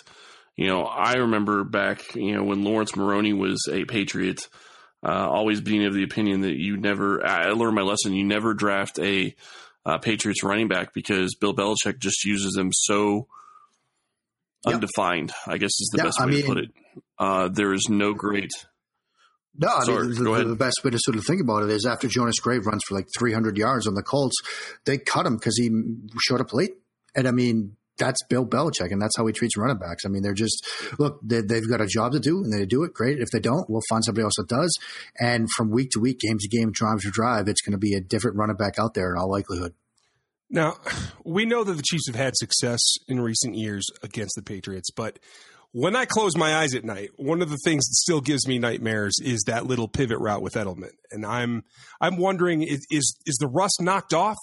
you 0.57 0.68
know 0.68 0.85
I 0.85 1.14
remember 1.14 1.64
back 1.64 2.14
you 2.14 2.37
know 2.37 2.44
when 2.44 2.62
Laurence 2.62 2.94
Maroney 2.94 3.33
was 3.33 3.61
a 3.70 3.85
Patriot, 3.85 4.48
uh, 5.05 5.29
always 5.29 5.61
being 5.61 5.85
of 5.85 5.94
the 5.94 6.05
opinion 6.05 6.42
that 6.42 6.55
you 6.55 6.77
never 6.77 7.27
I 7.27 7.50
learned 7.50 7.74
my 7.74 7.83
lesson. 7.83 8.14
You 8.14 8.24
never 8.24 8.55
draft 8.55 9.00
a 9.00 9.35
uh, 9.87 9.99
Patriots 9.99 10.42
running 10.42 10.68
back 10.68 10.94
because 10.94 11.35
Bill 11.35 11.55
Belichick 11.55 11.99
just 11.99 12.25
uses 12.25 12.53
them 12.53 12.70
so 12.73 13.27
Yep. 14.66 14.75
undefined. 14.77 15.31
I 15.47 15.59
guess 15.59 15.73
is 15.79 15.90
the 15.94 16.03
best 16.03 16.18
I 16.20 16.25
way 16.25 16.33
mean- 16.33 16.40
to 16.42 16.47
put 16.49 16.59
it. 16.59 16.70
Uh, 17.18 17.49
there 17.49 17.75
is 17.75 17.87
no 17.90 18.14
great. 18.14 18.51
No, 19.57 19.68
I 19.68 19.85
Sorry, 19.85 20.09
mean, 20.09 20.25
the, 20.25 20.44
the 20.49 20.57
best 20.57 20.81
way 20.83 20.90
to 20.90 20.99
sort 21.01 21.16
of 21.16 21.25
think 21.27 21.40
about 21.40 21.62
it 21.62 21.70
is 21.70 21.87
after 21.87 22.09
Jonas 22.09 22.37
Gray 22.40 22.59
runs 22.59 22.83
for 22.88 22.94
like 22.97 23.07
300 23.16 23.57
yards 23.57 23.87
on 23.87 23.94
the 23.94 24.03
Colts, 24.03 24.35
they 24.85 24.99
cut 24.99 25.27
him 25.27 25.37
because 25.37 25.57
he 25.57 25.70
showed 26.23 26.40
up 26.40 26.53
late. 26.53 26.73
And 27.14 27.29
I 27.29 27.31
mean, 27.31 27.77
that's 27.98 28.22
Bill 28.28 28.46
Belichick, 28.46 28.90
and 28.90 29.00
that's 29.00 29.16
how 29.16 29.26
he 29.26 29.33
treats 29.33 29.57
running 29.57 29.78
backs. 29.78 30.04
I 30.04 30.09
mean, 30.09 30.22
they're 30.22 30.35
just 30.35 30.66
look, 30.98 31.20
they, 31.22 31.40
they've 31.40 31.68
got 31.68 31.80
a 31.80 31.87
job 31.87 32.12
to 32.12 32.20
do, 32.20 32.38
and 32.38 32.52
they 32.52 32.66
do 32.66 32.85
it 32.85 32.92
great. 32.92 33.18
If 33.18 33.28
they 33.33 33.40
don't, 33.40 33.68
we'll 33.68 33.83
find 33.88 34.04
somebody 34.04 34.24
else 34.24 34.35
that 34.37 34.48
does. 34.48 34.76
And 35.18 35.48
from 35.57 35.70
week 35.70 35.90
to 35.90 36.00
week, 36.00 36.20
game 36.20 36.38
to 36.38 36.48
game, 36.48 36.72
drive 36.72 37.00
to 37.00 37.11
drive, 37.11 37.48
it's 37.48 37.62
going 37.62 37.72
to 37.72 37.78
be 37.78 37.94
a 37.94 38.00
different 38.00 38.37
running 38.37 38.57
back 38.57 38.78
out 38.78 38.94
there 38.94 39.11
in 39.11 39.18
all 39.18 39.30
likelihood. 39.30 39.74
Now, 40.50 40.76
we 41.24 41.46
know 41.46 41.64
that 41.64 41.72
the 41.72 41.83
Chiefs 41.83 42.07
have 42.07 42.16
had 42.16 42.37
success 42.37 42.80
in 43.09 43.20
recent 43.20 43.54
years 43.57 43.87
against 44.02 44.35
the 44.37 44.42
Patriots, 44.42 44.90
but 44.90 45.18
when 45.74 45.96
I 45.96 46.04
close 46.04 46.37
my 46.37 46.54
eyes 46.54 46.72
at 46.76 46.85
night, 46.85 47.11
one 47.16 47.42
of 47.42 47.50
the 47.50 47.59
things 47.64 47.85
that 47.85 47.94
still 47.94 48.20
gives 48.20 48.46
me 48.46 48.61
nightmares 48.61 49.14
is 49.20 49.42
that 49.48 49.66
little 49.66 49.88
pivot 49.88 50.18
route 50.20 50.40
with 50.40 50.54
Edelman. 50.54 50.92
And 51.11 51.26
I'm 51.26 51.64
I'm 52.00 52.16
wondering 52.16 52.62
is 52.62 52.87
is, 52.90 53.16
is 53.26 53.37
the 53.40 53.48
rust 53.48 53.78
knocked 53.80 54.14
off? 54.14 54.38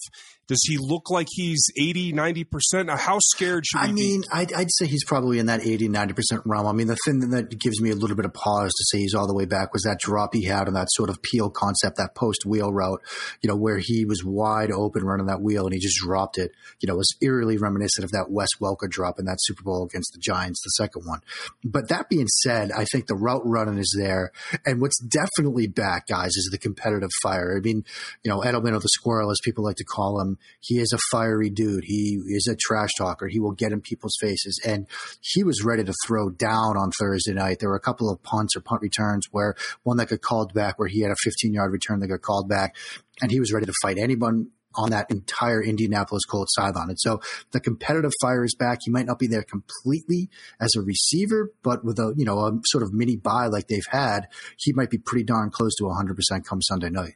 Does 0.51 0.63
he 0.67 0.77
look 0.77 1.09
like 1.09 1.27
he's 1.31 1.63
80, 1.79 2.11
90%? 2.11 2.99
How 2.99 3.19
scared 3.21 3.65
should 3.65 3.79
I 3.79 3.89
mean. 3.93 4.23
I'd, 4.33 4.51
I'd 4.51 4.67
say 4.69 4.85
he's 4.85 5.05
probably 5.05 5.39
in 5.39 5.45
that 5.45 5.65
80, 5.65 5.87
90% 5.87 6.41
realm. 6.43 6.67
I 6.67 6.73
mean, 6.73 6.87
the 6.87 6.97
thing 7.05 7.21
that 7.29 7.57
gives 7.57 7.79
me 7.79 7.89
a 7.89 7.95
little 7.95 8.17
bit 8.17 8.25
of 8.25 8.33
pause 8.33 8.71
to 8.71 8.83
say 8.89 8.97
he's 8.97 9.15
all 9.15 9.27
the 9.27 9.33
way 9.33 9.45
back 9.45 9.71
was 9.71 9.83
that 9.83 9.99
drop 10.01 10.33
he 10.33 10.43
had 10.43 10.67
on 10.67 10.73
that 10.73 10.89
sort 10.91 11.09
of 11.09 11.21
peel 11.21 11.49
concept, 11.49 11.95
that 11.95 12.15
post 12.15 12.45
wheel 12.45 12.69
route, 12.69 13.01
you 13.41 13.47
know, 13.47 13.55
where 13.55 13.77
he 13.77 14.03
was 14.03 14.25
wide 14.25 14.71
open 14.71 15.05
running 15.05 15.27
that 15.27 15.41
wheel 15.41 15.63
and 15.63 15.73
he 15.73 15.79
just 15.79 15.95
dropped 15.99 16.37
it. 16.37 16.51
You 16.81 16.87
know, 16.87 16.95
it 16.95 16.97
was 16.97 17.15
eerily 17.21 17.55
reminiscent 17.57 18.03
of 18.03 18.11
that 18.11 18.29
Wes 18.29 18.49
Welker 18.59 18.89
drop 18.89 19.19
in 19.19 19.25
that 19.27 19.37
Super 19.39 19.63
Bowl 19.63 19.85
against 19.85 20.11
the 20.11 20.19
Giants, 20.19 20.61
the 20.65 20.83
second 20.83 21.03
one. 21.05 21.21
But 21.63 21.87
that 21.87 22.09
being 22.09 22.27
said, 22.27 22.73
I 22.73 22.83
think 22.91 23.07
the 23.07 23.15
route 23.15 23.43
running 23.45 23.77
is 23.77 23.95
there. 23.97 24.33
And 24.65 24.81
what's 24.81 24.99
definitely 24.99 25.67
back, 25.67 26.07
guys, 26.07 26.31
is 26.35 26.49
the 26.51 26.57
competitive 26.57 27.11
fire. 27.23 27.55
I 27.55 27.61
mean, 27.61 27.85
you 28.25 28.29
know, 28.29 28.41
Edelman 28.41 28.75
or 28.75 28.79
the 28.79 28.89
squirrel, 28.89 29.31
as 29.31 29.39
people 29.41 29.63
like 29.63 29.77
to 29.77 29.85
call 29.85 30.19
him, 30.19 30.37
he 30.59 30.79
is 30.79 30.91
a 30.93 30.99
fiery 31.11 31.49
dude. 31.49 31.83
He 31.85 32.21
is 32.27 32.47
a 32.47 32.55
trash 32.55 32.89
talker. 32.97 33.27
He 33.27 33.39
will 33.39 33.51
get 33.51 33.71
in 33.71 33.81
people's 33.81 34.15
faces. 34.19 34.59
And 34.65 34.87
he 35.21 35.43
was 35.43 35.63
ready 35.63 35.83
to 35.83 35.93
throw 36.05 36.29
down 36.29 36.77
on 36.77 36.91
Thursday 36.99 37.33
night. 37.33 37.57
There 37.59 37.69
were 37.69 37.75
a 37.75 37.81
couple 37.81 38.09
of 38.09 38.21
punts 38.23 38.55
or 38.55 38.61
punt 38.61 38.81
returns 38.81 39.25
where 39.31 39.55
one 39.83 39.97
that 39.97 40.09
got 40.09 40.21
called 40.21 40.53
back, 40.53 40.77
where 40.79 40.87
he 40.87 41.01
had 41.01 41.11
a 41.11 41.15
15 41.23 41.53
yard 41.53 41.71
return 41.71 41.99
that 41.99 42.07
got 42.07 42.21
called 42.21 42.49
back, 42.49 42.75
and 43.21 43.31
he 43.31 43.39
was 43.39 43.51
ready 43.51 43.65
to 43.65 43.73
fight 43.81 43.97
anyone 43.97 44.51
on 44.75 44.91
that 44.91 45.11
entire 45.11 45.61
Indianapolis 45.61 46.25
Colts 46.25 46.53
sideline. 46.55 46.89
And 46.89 46.99
so 46.99 47.19
the 47.51 47.59
competitive 47.59 48.11
fire 48.21 48.43
is 48.43 48.55
back. 48.55 48.79
He 48.83 48.91
might 48.91 49.05
not 49.05 49.19
be 49.19 49.27
there 49.27 49.43
completely 49.43 50.29
as 50.59 50.75
a 50.75 50.81
receiver, 50.81 51.51
but 51.63 51.83
with 51.83 51.99
a, 51.99 52.13
you 52.15 52.25
know, 52.25 52.39
a 52.39 52.51
sort 52.65 52.83
of 52.83 52.93
mini 52.93 53.17
buy 53.17 53.47
like 53.47 53.67
they've 53.67 53.81
had, 53.89 54.27
he 54.57 54.73
might 54.73 54.89
be 54.89 54.97
pretty 54.97 55.23
darn 55.23 55.49
close 55.51 55.75
to 55.75 55.83
100% 55.83 56.45
come 56.45 56.61
Sunday 56.61 56.89
night. 56.89 57.15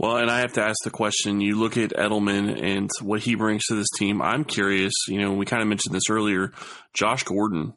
Well, 0.00 0.16
and 0.16 0.30
I 0.30 0.40
have 0.40 0.54
to 0.54 0.62
ask 0.62 0.78
the 0.82 0.90
question. 0.90 1.42
You 1.42 1.60
look 1.60 1.76
at 1.76 1.90
Edelman 1.90 2.58
and 2.58 2.88
what 3.02 3.20
he 3.20 3.34
brings 3.34 3.66
to 3.66 3.74
this 3.74 3.90
team. 3.98 4.22
I'm 4.22 4.44
curious. 4.44 4.94
You 5.08 5.20
know, 5.20 5.34
we 5.34 5.44
kind 5.44 5.60
of 5.60 5.68
mentioned 5.68 5.94
this 5.94 6.08
earlier. 6.08 6.52
Josh 6.94 7.22
Gordon, 7.24 7.74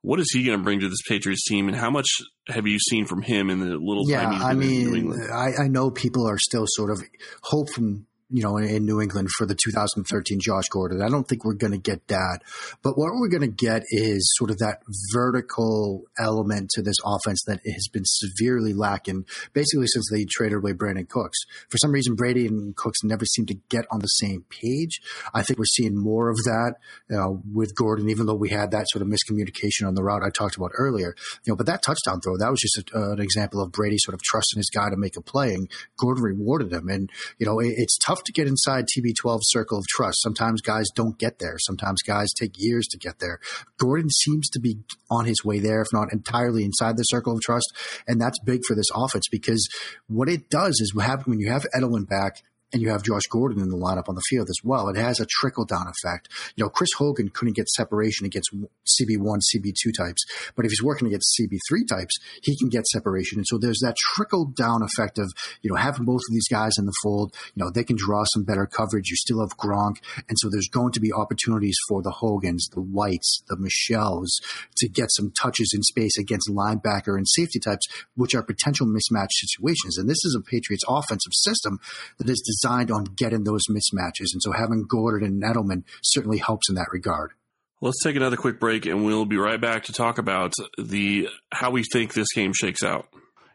what 0.00 0.20
is 0.20 0.30
he 0.32 0.44
going 0.44 0.56
to 0.56 0.62
bring 0.62 0.78
to 0.78 0.88
this 0.88 1.02
Patriots 1.08 1.44
team, 1.44 1.66
and 1.66 1.76
how 1.76 1.90
much 1.90 2.06
have 2.46 2.68
you 2.68 2.78
seen 2.78 3.06
from 3.06 3.22
him 3.22 3.50
in 3.50 3.58
the 3.58 3.76
little 3.76 4.08
Yeah, 4.08 4.22
time 4.22 4.32
he's 4.34 4.42
I 4.42 4.54
been 4.54 4.62
in 4.62 4.68
New 4.68 4.90
mean, 4.90 4.96
England? 4.96 5.22
I, 5.34 5.64
I 5.64 5.66
know 5.66 5.90
people 5.90 6.28
are 6.28 6.38
still 6.38 6.66
sort 6.68 6.92
of 6.92 7.02
hoping 7.42 8.06
you 8.30 8.42
know, 8.42 8.56
in, 8.56 8.84
New 8.84 9.00
England 9.00 9.28
for 9.36 9.46
the 9.46 9.54
2013 9.54 10.38
Josh 10.40 10.68
Gordon. 10.68 11.02
I 11.02 11.08
don't 11.08 11.26
think 11.26 11.44
we're 11.44 11.54
going 11.54 11.72
to 11.72 11.78
get 11.78 12.06
that. 12.08 12.40
But 12.82 12.98
what 12.98 13.12
we're 13.14 13.28
going 13.28 13.42
to 13.42 13.64
get 13.64 13.82
is 13.88 14.30
sort 14.36 14.50
of 14.50 14.58
that 14.58 14.82
vertical 15.12 16.04
element 16.18 16.70
to 16.74 16.82
this 16.82 16.96
offense 17.04 17.42
that 17.46 17.60
has 17.64 17.88
been 17.92 18.04
severely 18.04 18.72
lacking 18.72 19.24
basically 19.52 19.86
since 19.86 20.10
they 20.10 20.24
traded 20.24 20.58
away 20.58 20.72
Brandin 20.72 21.08
Cooks. 21.08 21.38
For 21.70 21.78
some 21.78 21.92
reason, 21.92 22.14
Brady 22.14 22.46
and 22.46 22.74
Cooks 22.76 22.98
never 23.02 23.24
seem 23.24 23.46
to 23.46 23.54
get 23.68 23.86
on 23.90 24.00
the 24.00 24.06
same 24.06 24.44
page. 24.48 25.00
I 25.32 25.42
think 25.42 25.58
we're 25.58 25.64
seeing 25.66 25.96
more 25.96 26.28
of 26.28 26.36
that 26.44 26.74
uh, 27.14 27.30
with 27.52 27.74
Gordon, 27.74 28.10
even 28.10 28.26
though 28.26 28.34
we 28.34 28.50
had 28.50 28.70
that 28.72 28.86
sort 28.88 29.02
of 29.02 29.08
miscommunication 29.08 29.86
on 29.86 29.94
the 29.94 30.02
route 30.02 30.22
I 30.22 30.30
talked 30.30 30.56
about 30.56 30.72
earlier. 30.76 31.14
You 31.44 31.52
know, 31.52 31.56
but 31.56 31.66
that 31.66 31.82
touchdown 31.82 32.20
throw, 32.20 32.36
that 32.38 32.50
was 32.50 32.60
just 32.60 32.90
a, 32.90 32.98
uh, 32.98 33.12
an 33.12 33.20
example 33.20 33.62
of 33.62 33.72
Brady 33.72 33.96
sort 33.98 34.14
of 34.14 34.22
trusting 34.22 34.58
his 34.58 34.70
guy 34.70 34.90
to 34.90 34.96
make 34.96 35.16
a 35.16 35.22
play, 35.22 35.54
and 35.54 35.70
Gordon 35.98 36.22
rewarded 36.22 36.72
him. 36.72 36.88
And, 36.88 37.10
you 37.38 37.46
know, 37.46 37.58
it, 37.60 37.74
it's 37.76 37.98
tough 37.98 38.13
to 38.22 38.32
get 38.32 38.46
inside 38.46 38.84
TB12's 38.86 39.50
circle 39.50 39.78
of 39.78 39.86
trust. 39.88 40.22
Sometimes 40.22 40.60
guys 40.60 40.86
don't 40.94 41.18
get 41.18 41.40
there. 41.40 41.56
Sometimes 41.58 42.02
guys 42.02 42.32
take 42.32 42.52
years 42.56 42.86
to 42.88 42.98
get 42.98 43.18
there. 43.18 43.40
Gordon 43.78 44.10
seems 44.10 44.48
to 44.50 44.60
be 44.60 44.78
on 45.10 45.24
his 45.24 45.44
way 45.44 45.58
there, 45.58 45.82
if 45.82 45.88
not 45.92 46.12
entirely 46.12 46.64
inside 46.64 46.96
the 46.96 47.02
circle 47.04 47.34
of 47.34 47.40
trust. 47.40 47.72
And 48.06 48.20
that's 48.20 48.38
big 48.38 48.60
for 48.66 48.76
this 48.76 48.90
offense 48.94 49.24
because 49.30 49.68
what 50.06 50.28
it 50.28 50.48
does 50.48 50.80
is 50.80 50.94
what 50.94 51.06
happens 51.06 51.26
when 51.26 51.40
you 51.40 51.50
have 51.50 51.66
Edelman 51.76 52.08
back, 52.08 52.42
and 52.74 52.82
you 52.82 52.90
have 52.90 53.04
Josh 53.04 53.22
Gordon 53.30 53.62
in 53.62 53.70
the 53.70 53.76
lineup 53.76 54.08
on 54.08 54.16
the 54.16 54.22
field 54.28 54.50
as 54.50 54.58
well. 54.64 54.88
It 54.88 54.96
has 54.96 55.20
a 55.20 55.26
trickle 55.26 55.64
down 55.64 55.86
effect. 55.86 56.28
You 56.56 56.64
know, 56.64 56.68
Chris 56.68 56.90
Hogan 56.98 57.28
couldn't 57.28 57.54
get 57.54 57.68
separation 57.68 58.26
against 58.26 58.50
CB1, 58.52 59.40
CB2 59.54 59.96
types, 59.96 60.24
but 60.56 60.64
if 60.64 60.72
he's 60.72 60.82
working 60.82 61.06
against 61.06 61.38
CB3 61.40 61.88
types, 61.88 62.18
he 62.42 62.58
can 62.58 62.68
get 62.68 62.86
separation. 62.88 63.38
And 63.38 63.46
so 63.46 63.58
there's 63.58 63.78
that 63.84 63.96
trickle 63.96 64.46
down 64.46 64.82
effect 64.82 65.18
of, 65.20 65.32
you 65.62 65.70
know, 65.70 65.76
having 65.76 66.04
both 66.04 66.22
of 66.28 66.32
these 66.32 66.48
guys 66.48 66.72
in 66.76 66.86
the 66.86 66.92
fold, 67.02 67.32
you 67.54 67.64
know, 67.64 67.70
they 67.70 67.84
can 67.84 67.96
draw 67.96 68.24
some 68.24 68.42
better 68.42 68.66
coverage. 68.66 69.08
You 69.08 69.16
still 69.16 69.40
have 69.40 69.56
Gronk. 69.56 69.98
And 70.28 70.36
so 70.40 70.50
there's 70.50 70.68
going 70.68 70.92
to 70.92 71.00
be 71.00 71.12
opportunities 71.12 71.76
for 71.88 72.02
the 72.02 72.10
Hogans, 72.10 72.68
the 72.72 72.82
Whites, 72.82 73.44
the 73.48 73.56
Michels 73.56 74.40
to 74.78 74.88
get 74.88 75.12
some 75.12 75.32
touches 75.40 75.70
in 75.72 75.82
space 75.84 76.18
against 76.18 76.50
linebacker 76.50 77.16
and 77.16 77.28
safety 77.28 77.60
types, 77.60 77.86
which 78.16 78.34
are 78.34 78.42
potential 78.42 78.88
mismatch 78.88 79.30
situations. 79.30 79.96
And 79.96 80.10
this 80.10 80.24
is 80.24 80.36
a 80.36 80.42
Patriots 80.42 80.82
offensive 80.88 81.32
system 81.32 81.78
that 82.18 82.28
is 82.28 82.40
designed 82.44 82.63
on 82.64 83.04
getting 83.16 83.44
those 83.44 83.62
mismatches. 83.70 84.32
And 84.32 84.42
so 84.42 84.52
having 84.52 84.86
Gordon 84.88 85.28
and 85.28 85.42
Edelman 85.42 85.84
certainly 86.02 86.38
helps 86.38 86.68
in 86.68 86.74
that 86.76 86.88
regard. 86.92 87.32
Let's 87.80 88.02
take 88.02 88.16
another 88.16 88.36
quick 88.36 88.60
break 88.60 88.86
and 88.86 89.04
we'll 89.04 89.26
be 89.26 89.36
right 89.36 89.60
back 89.60 89.84
to 89.84 89.92
talk 89.92 90.18
about 90.18 90.52
the 90.78 91.28
how 91.52 91.70
we 91.70 91.82
think 91.92 92.14
this 92.14 92.32
game 92.34 92.52
shakes 92.54 92.82
out. 92.82 93.08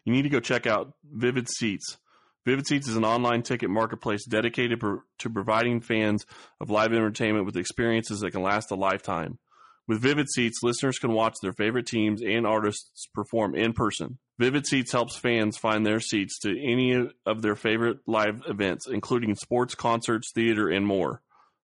You 0.05 0.13
need 0.13 0.23
to 0.23 0.29
go 0.29 0.39
check 0.39 0.67
out 0.67 0.93
Vivid 1.11 1.49
Seats. 1.49 1.97
Vivid 2.45 2.67
Seats 2.67 2.87
is 2.87 2.95
an 2.95 3.05
online 3.05 3.43
ticket 3.43 3.69
marketplace 3.69 4.25
dedicated 4.25 4.79
to 4.79 5.29
providing 5.29 5.81
fans 5.81 6.25
of 6.59 6.69
live 6.69 6.93
entertainment 6.93 7.45
with 7.45 7.57
experiences 7.57 8.19
that 8.19 8.31
can 8.31 8.41
last 8.41 8.71
a 8.71 8.75
lifetime. 8.75 9.39
With 9.87 10.01
Vivid 10.01 10.27
Seats, 10.29 10.59
listeners 10.61 10.99
can 10.99 11.13
watch 11.13 11.35
their 11.41 11.53
favorite 11.53 11.87
teams 11.87 12.21
and 12.21 12.45
artists 12.45 13.07
perform 13.13 13.55
in 13.55 13.73
person. 13.73 14.19
Vivid 14.39 14.65
Seats 14.65 14.93
helps 14.93 15.17
fans 15.17 15.57
find 15.57 15.85
their 15.85 15.99
seats 15.99 16.39
to 16.39 16.49
any 16.49 17.09
of 17.25 17.41
their 17.41 17.57
favorite 17.57 17.97
live 18.07 18.41
events, 18.47 18.87
including 18.87 19.35
sports, 19.35 19.75
concerts, 19.75 20.31
theater, 20.33 20.69
and 20.69 20.87
more. 20.87 21.21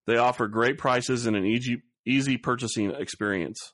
They 0.07 0.17
offer 0.17 0.47
great 0.47 0.77
prices 0.77 1.25
and 1.25 1.37
an 1.37 1.45
easy, 1.45 1.83
easy 2.05 2.35
purchasing 2.35 2.91
experience. 2.91 3.71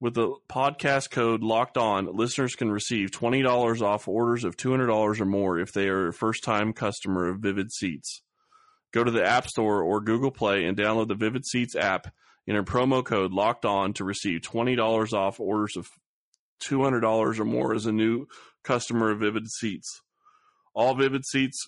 With 0.00 0.14
the 0.14 0.34
podcast 0.50 1.12
code 1.12 1.44
locked 1.44 1.78
on, 1.78 2.14
listeners 2.14 2.56
can 2.56 2.72
receive 2.72 3.12
$20 3.12 3.80
off 3.80 4.08
orders 4.08 4.42
of 4.42 4.56
$200 4.56 5.20
or 5.20 5.24
more 5.24 5.60
if 5.60 5.72
they 5.72 5.86
are 5.86 6.08
a 6.08 6.12
first 6.12 6.42
time 6.42 6.72
customer 6.72 7.28
of 7.28 7.38
Vivid 7.38 7.70
Seats. 7.70 8.20
Go 8.92 9.04
to 9.04 9.12
the 9.12 9.24
App 9.24 9.46
Store 9.46 9.80
or 9.80 10.00
Google 10.00 10.32
Play 10.32 10.64
and 10.64 10.76
download 10.76 11.06
the 11.06 11.14
Vivid 11.14 11.46
Seats 11.46 11.76
app. 11.76 12.12
Enter 12.48 12.64
promo 12.64 13.04
code 13.04 13.32
locked 13.32 13.64
on 13.64 13.92
to 13.94 14.04
receive 14.04 14.40
$20 14.40 15.12
off 15.12 15.38
orders 15.38 15.76
of 15.76 15.88
$200 16.62 17.38
or 17.38 17.44
more 17.44 17.74
as 17.74 17.86
a 17.86 17.92
new 17.92 18.26
customer 18.62 19.10
of 19.10 19.20
Vivid 19.20 19.48
Seats. 19.48 20.00
All 20.74 20.94
Vivid 20.94 21.24
Seats 21.24 21.58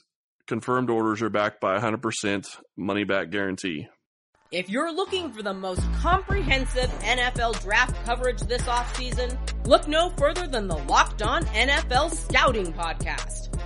confirmed 0.46 0.90
orders 0.90 1.22
are 1.22 1.30
backed 1.30 1.60
by 1.60 1.78
100% 1.78 2.46
money 2.76 3.04
back 3.04 3.30
guarantee. 3.30 3.88
If 4.52 4.70
you're 4.70 4.92
looking 4.92 5.32
for 5.32 5.42
the 5.42 5.52
most 5.52 5.82
comprehensive 5.94 6.88
NFL 7.00 7.60
draft 7.62 7.96
coverage 8.04 8.40
this 8.42 8.62
offseason, 8.62 9.36
look 9.66 9.88
no 9.88 10.10
further 10.10 10.46
than 10.46 10.68
the 10.68 10.78
Locked 10.78 11.22
On 11.22 11.44
NFL 11.46 12.14
Scouting 12.14 12.72
Podcast. 12.72 13.65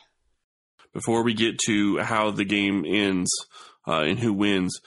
before 0.93 1.23
we 1.23 1.33
get 1.33 1.57
to 1.67 1.97
how 1.99 2.31
the 2.31 2.45
game 2.45 2.85
ends 2.87 3.29
uh, 3.87 4.01
and 4.01 4.19
who 4.19 4.33
wins, 4.33 4.79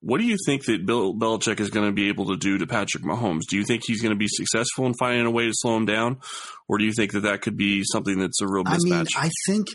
what 0.00 0.18
do 0.18 0.24
you 0.24 0.36
think 0.46 0.64
that 0.64 0.86
Bill 0.86 1.14
Belichick 1.14 1.60
is 1.60 1.68
going 1.68 1.86
to 1.86 1.92
be 1.92 2.08
able 2.08 2.26
to 2.28 2.36
do 2.36 2.58
to 2.58 2.66
Patrick 2.66 3.04
Mahomes? 3.04 3.42
Do 3.48 3.56
you 3.56 3.64
think 3.64 3.82
he's 3.86 4.00
going 4.00 4.14
to 4.14 4.18
be 4.18 4.28
successful 4.28 4.86
in 4.86 4.94
finding 4.94 5.26
a 5.26 5.30
way 5.30 5.46
to 5.46 5.52
slow 5.52 5.76
him 5.76 5.84
down, 5.84 6.20
or 6.68 6.78
do 6.78 6.84
you 6.84 6.92
think 6.92 7.12
that 7.12 7.20
that 7.20 7.42
could 7.42 7.56
be 7.56 7.82
something 7.84 8.18
that's 8.18 8.40
a 8.40 8.46
real 8.46 8.64
mismatch? 8.64 9.08
I 9.16 9.24
mean, 9.24 9.30
I 9.30 9.30
think 9.46 9.66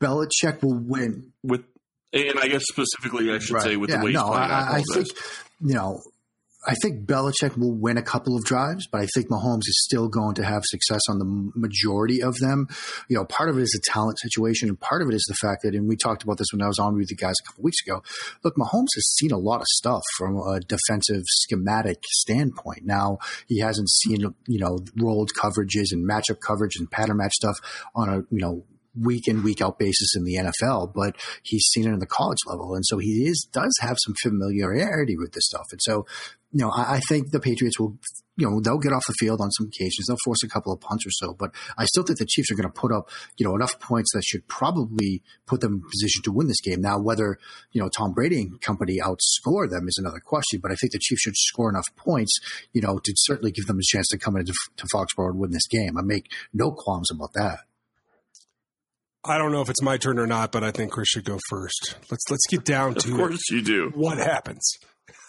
Belichick 0.00 0.62
will 0.62 0.78
win 0.78 1.32
with, 1.42 1.64
and 2.12 2.38
I 2.38 2.46
guess 2.46 2.62
specifically, 2.68 3.32
I 3.32 3.38
should 3.38 3.54
right. 3.54 3.62
say 3.64 3.76
with 3.76 3.90
yeah, 3.90 3.98
the 3.98 4.04
way 4.04 4.12
no, 4.12 4.20
he's 4.20 4.30
playing. 4.30 4.50
I, 4.50 4.76
I 4.76 4.82
think 4.94 5.08
you 5.60 5.74
know 5.74 6.00
I 6.68 6.74
think 6.82 7.06
Belichick 7.06 7.56
will 7.56 7.72
win 7.72 7.96
a 7.96 8.02
couple 8.02 8.36
of 8.36 8.44
drives, 8.44 8.86
but 8.86 9.00
I 9.00 9.06
think 9.14 9.28
Mahomes 9.28 9.60
is 9.60 9.82
still 9.84 10.06
going 10.06 10.34
to 10.34 10.44
have 10.44 10.60
success 10.66 11.00
on 11.08 11.18
the 11.18 11.50
majority 11.54 12.22
of 12.22 12.36
them. 12.40 12.68
You 13.08 13.16
know, 13.16 13.24
part 13.24 13.48
of 13.48 13.56
it 13.56 13.62
is 13.62 13.74
a 13.74 13.90
talent 13.90 14.18
situation, 14.20 14.68
and 14.68 14.78
part 14.78 15.00
of 15.00 15.08
it 15.08 15.14
is 15.14 15.24
the 15.26 15.34
fact 15.40 15.62
that, 15.62 15.74
and 15.74 15.88
we 15.88 15.96
talked 15.96 16.24
about 16.24 16.36
this 16.36 16.48
when 16.52 16.60
I 16.60 16.66
was 16.66 16.78
on 16.78 16.94
with 16.94 17.10
you 17.10 17.16
guys 17.16 17.36
a 17.42 17.48
couple 17.48 17.64
weeks 17.64 17.78
ago. 17.86 18.02
Look, 18.44 18.56
Mahomes 18.56 18.94
has 18.94 19.14
seen 19.16 19.32
a 19.32 19.38
lot 19.38 19.62
of 19.62 19.66
stuff 19.66 20.02
from 20.18 20.36
a 20.36 20.60
defensive 20.60 21.22
schematic 21.26 22.02
standpoint. 22.06 22.84
Now 22.84 23.16
he 23.46 23.60
hasn't 23.60 23.88
seen, 23.88 24.34
you 24.46 24.58
know, 24.58 24.78
rolled 24.94 25.30
coverages 25.32 25.92
and 25.92 26.06
matchup 26.06 26.40
coverage 26.46 26.76
and 26.76 26.90
pattern 26.90 27.16
match 27.16 27.32
stuff 27.32 27.56
on 27.94 28.10
a, 28.10 28.16
you 28.30 28.42
know, 28.42 28.64
week 29.00 29.28
in 29.28 29.42
week 29.42 29.60
out 29.60 29.78
basis 29.78 30.14
in 30.16 30.24
the 30.24 30.34
NFL, 30.34 30.92
but 30.94 31.16
he's 31.42 31.66
seen 31.72 31.86
it 31.86 31.92
in 31.92 31.98
the 31.98 32.06
college 32.06 32.38
level, 32.46 32.74
and 32.74 32.84
so 32.86 32.98
he 32.98 33.26
is 33.26 33.46
does 33.52 33.74
have 33.80 33.96
some 34.04 34.14
familiarity 34.22 35.16
with 35.16 35.32
this 35.32 35.46
stuff. 35.46 35.66
And 35.70 35.80
so, 35.82 36.06
you 36.52 36.64
know, 36.64 36.70
I, 36.70 36.94
I 36.94 37.00
think 37.08 37.30
the 37.30 37.40
Patriots 37.40 37.78
will, 37.78 37.98
you 38.36 38.48
know, 38.48 38.60
they'll 38.60 38.78
get 38.78 38.92
off 38.92 39.06
the 39.06 39.14
field 39.18 39.40
on 39.40 39.50
some 39.50 39.66
occasions. 39.66 40.06
They'll 40.06 40.16
force 40.24 40.42
a 40.42 40.48
couple 40.48 40.72
of 40.72 40.80
punts 40.80 41.06
or 41.06 41.10
so, 41.10 41.34
but 41.38 41.50
I 41.76 41.84
still 41.84 42.02
think 42.02 42.18
the 42.18 42.26
Chiefs 42.26 42.50
are 42.50 42.54
going 42.54 42.70
to 42.70 42.80
put 42.80 42.92
up, 42.92 43.10
you 43.36 43.46
know, 43.46 43.54
enough 43.54 43.78
points 43.80 44.12
that 44.14 44.24
should 44.24 44.46
probably 44.48 45.22
put 45.46 45.60
them 45.60 45.74
in 45.74 45.82
position 45.82 46.22
to 46.24 46.32
win 46.32 46.48
this 46.48 46.60
game. 46.60 46.80
Now, 46.80 46.98
whether 46.98 47.38
you 47.72 47.82
know 47.82 47.88
Tom 47.88 48.12
Brady 48.12 48.40
and 48.40 48.60
company 48.60 48.98
outscore 48.98 49.68
them 49.68 49.88
is 49.88 49.98
another 49.98 50.20
question, 50.20 50.60
but 50.62 50.72
I 50.72 50.74
think 50.74 50.92
the 50.92 51.00
Chiefs 51.00 51.22
should 51.22 51.36
score 51.36 51.68
enough 51.68 51.88
points, 51.96 52.38
you 52.72 52.80
know, 52.80 52.98
to 52.98 53.12
certainly 53.16 53.52
give 53.52 53.66
them 53.66 53.78
a 53.78 53.82
chance 53.82 54.08
to 54.08 54.18
come 54.18 54.36
into 54.36 54.54
to 54.76 54.86
Foxborough 54.92 55.30
and 55.30 55.38
win 55.38 55.50
this 55.50 55.66
game. 55.66 55.98
I 55.98 56.02
make 56.02 56.30
no 56.52 56.70
qualms 56.70 57.10
about 57.10 57.32
that. 57.34 57.67
I 59.24 59.36
don't 59.38 59.52
know 59.52 59.60
if 59.60 59.68
it's 59.68 59.82
my 59.82 59.96
turn 59.96 60.18
or 60.18 60.26
not, 60.26 60.52
but 60.52 60.62
I 60.62 60.70
think 60.70 60.92
Chris 60.92 61.08
should 61.08 61.24
go 61.24 61.38
first. 61.48 61.96
Let's 62.10 62.24
let's 62.30 62.46
get 62.48 62.64
down 62.64 62.94
to 62.94 63.10
of 63.12 63.16
course 63.16 63.50
you 63.50 63.62
do. 63.62 63.90
What 63.94 64.18
happens? 64.18 64.70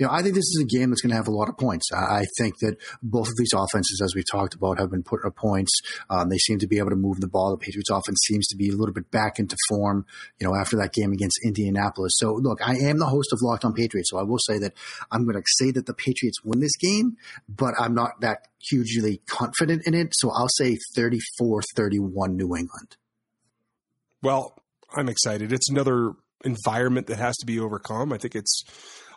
you 0.00 0.06
know, 0.06 0.12
I 0.12 0.22
think 0.22 0.34
this 0.34 0.46
is 0.46 0.62
a 0.62 0.64
game 0.64 0.88
that's 0.88 1.02
going 1.02 1.10
to 1.10 1.16
have 1.16 1.28
a 1.28 1.30
lot 1.30 1.50
of 1.50 1.58
points. 1.58 1.90
I 1.92 2.24
think 2.38 2.58
that 2.60 2.78
both 3.02 3.28
of 3.28 3.36
these 3.36 3.52
offenses, 3.52 4.00
as 4.02 4.14
we 4.14 4.22
talked 4.22 4.54
about, 4.54 4.78
have 4.78 4.90
been 4.90 5.02
putting 5.02 5.26
up 5.26 5.36
points. 5.36 5.70
Um, 6.08 6.30
they 6.30 6.38
seem 6.38 6.58
to 6.60 6.66
be 6.66 6.78
able 6.78 6.88
to 6.88 6.96
move 6.96 7.20
the 7.20 7.28
ball. 7.28 7.50
The 7.50 7.58
Patriots 7.58 7.90
offense 7.90 8.18
seems 8.26 8.46
to 8.48 8.56
be 8.56 8.70
a 8.70 8.74
little 8.74 8.94
bit 8.94 9.10
back 9.10 9.38
into 9.38 9.56
form, 9.68 10.06
you 10.40 10.48
know, 10.48 10.54
after 10.58 10.78
that 10.78 10.94
game 10.94 11.12
against 11.12 11.38
Indianapolis. 11.44 12.14
So 12.16 12.32
look, 12.32 12.66
I 12.66 12.76
am 12.76 12.98
the 12.98 13.06
host 13.06 13.28
of 13.34 13.40
Locked 13.42 13.66
on 13.66 13.74
Patriots, 13.74 14.08
so 14.10 14.18
I 14.18 14.22
will 14.22 14.38
say 14.38 14.58
that 14.60 14.72
I'm 15.12 15.24
going 15.24 15.36
to 15.36 15.42
say 15.58 15.70
that 15.72 15.84
the 15.84 15.92
Patriots 15.92 16.42
win 16.42 16.60
this 16.60 16.76
game, 16.76 17.18
but 17.46 17.74
I'm 17.78 17.94
not 17.94 18.22
that 18.22 18.48
hugely 18.58 19.20
confident 19.26 19.86
in 19.86 19.92
it. 19.92 20.14
So 20.14 20.30
I'll 20.30 20.48
say 20.48 20.78
34-31 20.96 22.36
New 22.36 22.56
England. 22.56 22.96
Well, 24.22 24.54
I'm 24.96 25.10
excited. 25.10 25.52
It's 25.52 25.68
another 25.68 26.12
environment 26.42 27.08
that 27.08 27.18
has 27.18 27.36
to 27.36 27.46
be 27.46 27.60
overcome. 27.60 28.14
I 28.14 28.18
think 28.18 28.34
it's 28.34 28.64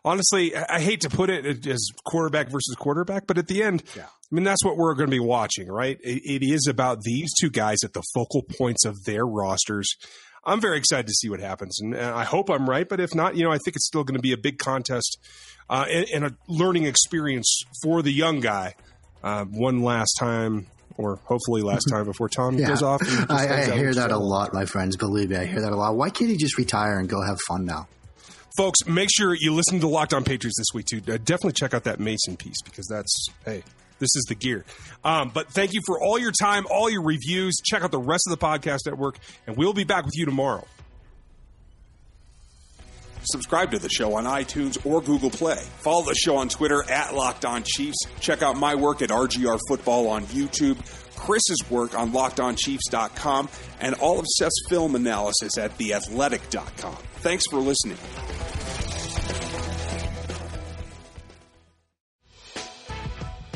honestly, 0.06 0.56
I 0.56 0.80
hate 0.80 1.02
to 1.02 1.10
put 1.10 1.30
it 1.30 1.66
as 1.68 1.88
quarterback 2.04 2.50
versus 2.50 2.76
quarterback, 2.78 3.28
but 3.28 3.38
at 3.38 3.48
the 3.48 3.64
end, 3.64 3.84
yeah. 3.96 4.04
I 4.06 4.36
mean, 4.36 4.44
that's 4.44 4.64
what 4.64 4.78
we're 4.78 4.96
going 4.96 5.10
to 5.10 5.16
be 5.16 5.20
watching, 5.20 5.68
right? 5.68 6.00
It, 6.02 6.24
it 6.26 6.44
is 6.44 6.68
about 6.68 7.02
these 7.02 7.32
two 7.40 7.50
guys 7.50 7.78
at 7.84 7.94
the 7.94 8.02
focal 8.14 8.42
points 8.42 8.86
of 8.86 9.04
their 9.04 9.26
rosters. 9.26 9.96
I'm 10.46 10.60
very 10.60 10.78
excited 10.78 11.08
to 11.08 11.14
see 11.14 11.30
what 11.30 11.40
happens, 11.40 11.80
and, 11.80 11.94
and 11.94 12.16
I 12.16 12.24
hope 12.26 12.50
I'm 12.50 12.70
right. 12.70 12.88
But 12.88 13.00
if 13.00 13.16
not, 13.16 13.38
you 13.38 13.44
know, 13.44 13.52
I 13.52 13.60
think 13.60 13.76
it's 13.76 13.86
still 13.86 14.04
going 14.04 14.16
to 14.16 14.22
be 14.22 14.34
a 14.34 14.38
big 14.38 14.58
contest 14.58 15.18
uh, 15.70 15.86
and, 15.90 16.06
and, 16.14 16.26
a 16.26 16.36
learning 16.48 16.86
experience 16.86 17.64
for 17.82 18.02
the 18.02 18.12
young 18.12 18.40
guy. 18.42 18.76
Uh, 19.24 19.46
one 19.46 19.82
last 19.84 20.12
time, 20.20 20.68
or 20.98 21.18
hopefully 21.24 21.62
last 21.62 21.86
time 21.86 22.04
before 22.06 22.28
Tom 22.28 22.56
yeah. 22.58 22.68
goes 22.68 22.84
off. 22.84 23.02
I, 23.30 23.72
I 23.72 23.78
hear 23.78 23.94
that 23.94 24.12
a 24.12 24.18
lot, 24.18 24.54
my 24.54 24.66
friends. 24.66 24.98
Believe 24.98 25.30
me, 25.30 25.38
I 25.38 25.46
hear 25.46 25.62
that 25.62 25.72
a 25.72 25.78
lot. 25.78 25.96
Why 25.96 26.10
can't 26.10 26.30
he 26.30 26.36
just 26.36 26.58
retire 26.58 27.00
and 27.00 27.08
go 27.08 27.22
have 27.22 27.40
fun 27.48 27.66
now? 27.66 27.88
Folks, 28.56 28.86
make 28.86 29.10
sure 29.12 29.34
you 29.34 29.52
listen 29.52 29.80
to 29.80 29.88
Locked 29.88 30.14
On 30.14 30.24
Patriots 30.24 30.60
this 30.60 30.68
week 30.76 30.86
too. 30.86 30.98
Uh, 30.98 31.18
definitely 31.18 31.54
check 31.54 31.74
out 31.74 31.86
that 31.86 32.00
Mason 32.00 32.38
piece 32.38 32.62
because 32.64 32.86
that's 32.88 33.28
hey, 33.46 33.64
this 33.98 34.16
is 34.16 34.26
the 34.30 34.36
gear. 34.36 34.64
Um, 35.04 35.32
but 35.34 35.50
thank 35.50 35.74
you 35.74 35.82
for 35.88 36.00
all 36.00 36.20
your 36.20 36.32
time, 36.40 36.66
all 36.70 36.90
your 36.90 37.02
reviews. 37.04 37.56
Check 37.66 37.82
out 37.82 37.92
the 37.92 38.00
rest 38.00 38.28
of 38.30 38.38
the 38.38 38.46
podcast 38.46 38.86
network, 38.86 39.18
and 39.48 39.58
we'll 39.58 39.74
be 39.74 39.86
back 39.86 40.06
with 40.06 40.14
you 40.16 40.26
tomorrow. 40.26 40.66
Subscribe 43.26 43.72
to 43.72 43.80
the 43.80 43.90
show 43.90 44.16
on 44.16 44.26
iTunes 44.26 44.86
or 44.86 45.02
Google 45.02 45.30
Play. 45.30 45.56
Follow 45.80 46.04
the 46.04 46.14
show 46.16 46.36
on 46.36 46.50
Twitter 46.50 46.84
at 46.92 47.16
Locked 47.16 47.46
On 47.46 47.64
Chiefs. 47.64 47.98
Check 48.20 48.42
out 48.42 48.58
my 48.58 48.76
work 48.76 49.02
at 49.02 49.10
RGR 49.10 49.58
Football 49.68 50.10
on 50.10 50.26
YouTube, 50.26 50.78
Chris's 51.16 51.60
work 51.70 51.98
on 51.98 52.12
LockedOnChiefs.com, 52.12 53.50
and 53.80 53.96
all 53.96 54.20
of 54.20 54.26
Seth's 54.28 54.62
film 54.70 54.96
analysis 54.96 55.58
at 55.58 55.78
TheAthletic.com. 55.78 56.98
Thanks 57.16 57.46
for 57.50 57.60
listening. 57.60 57.98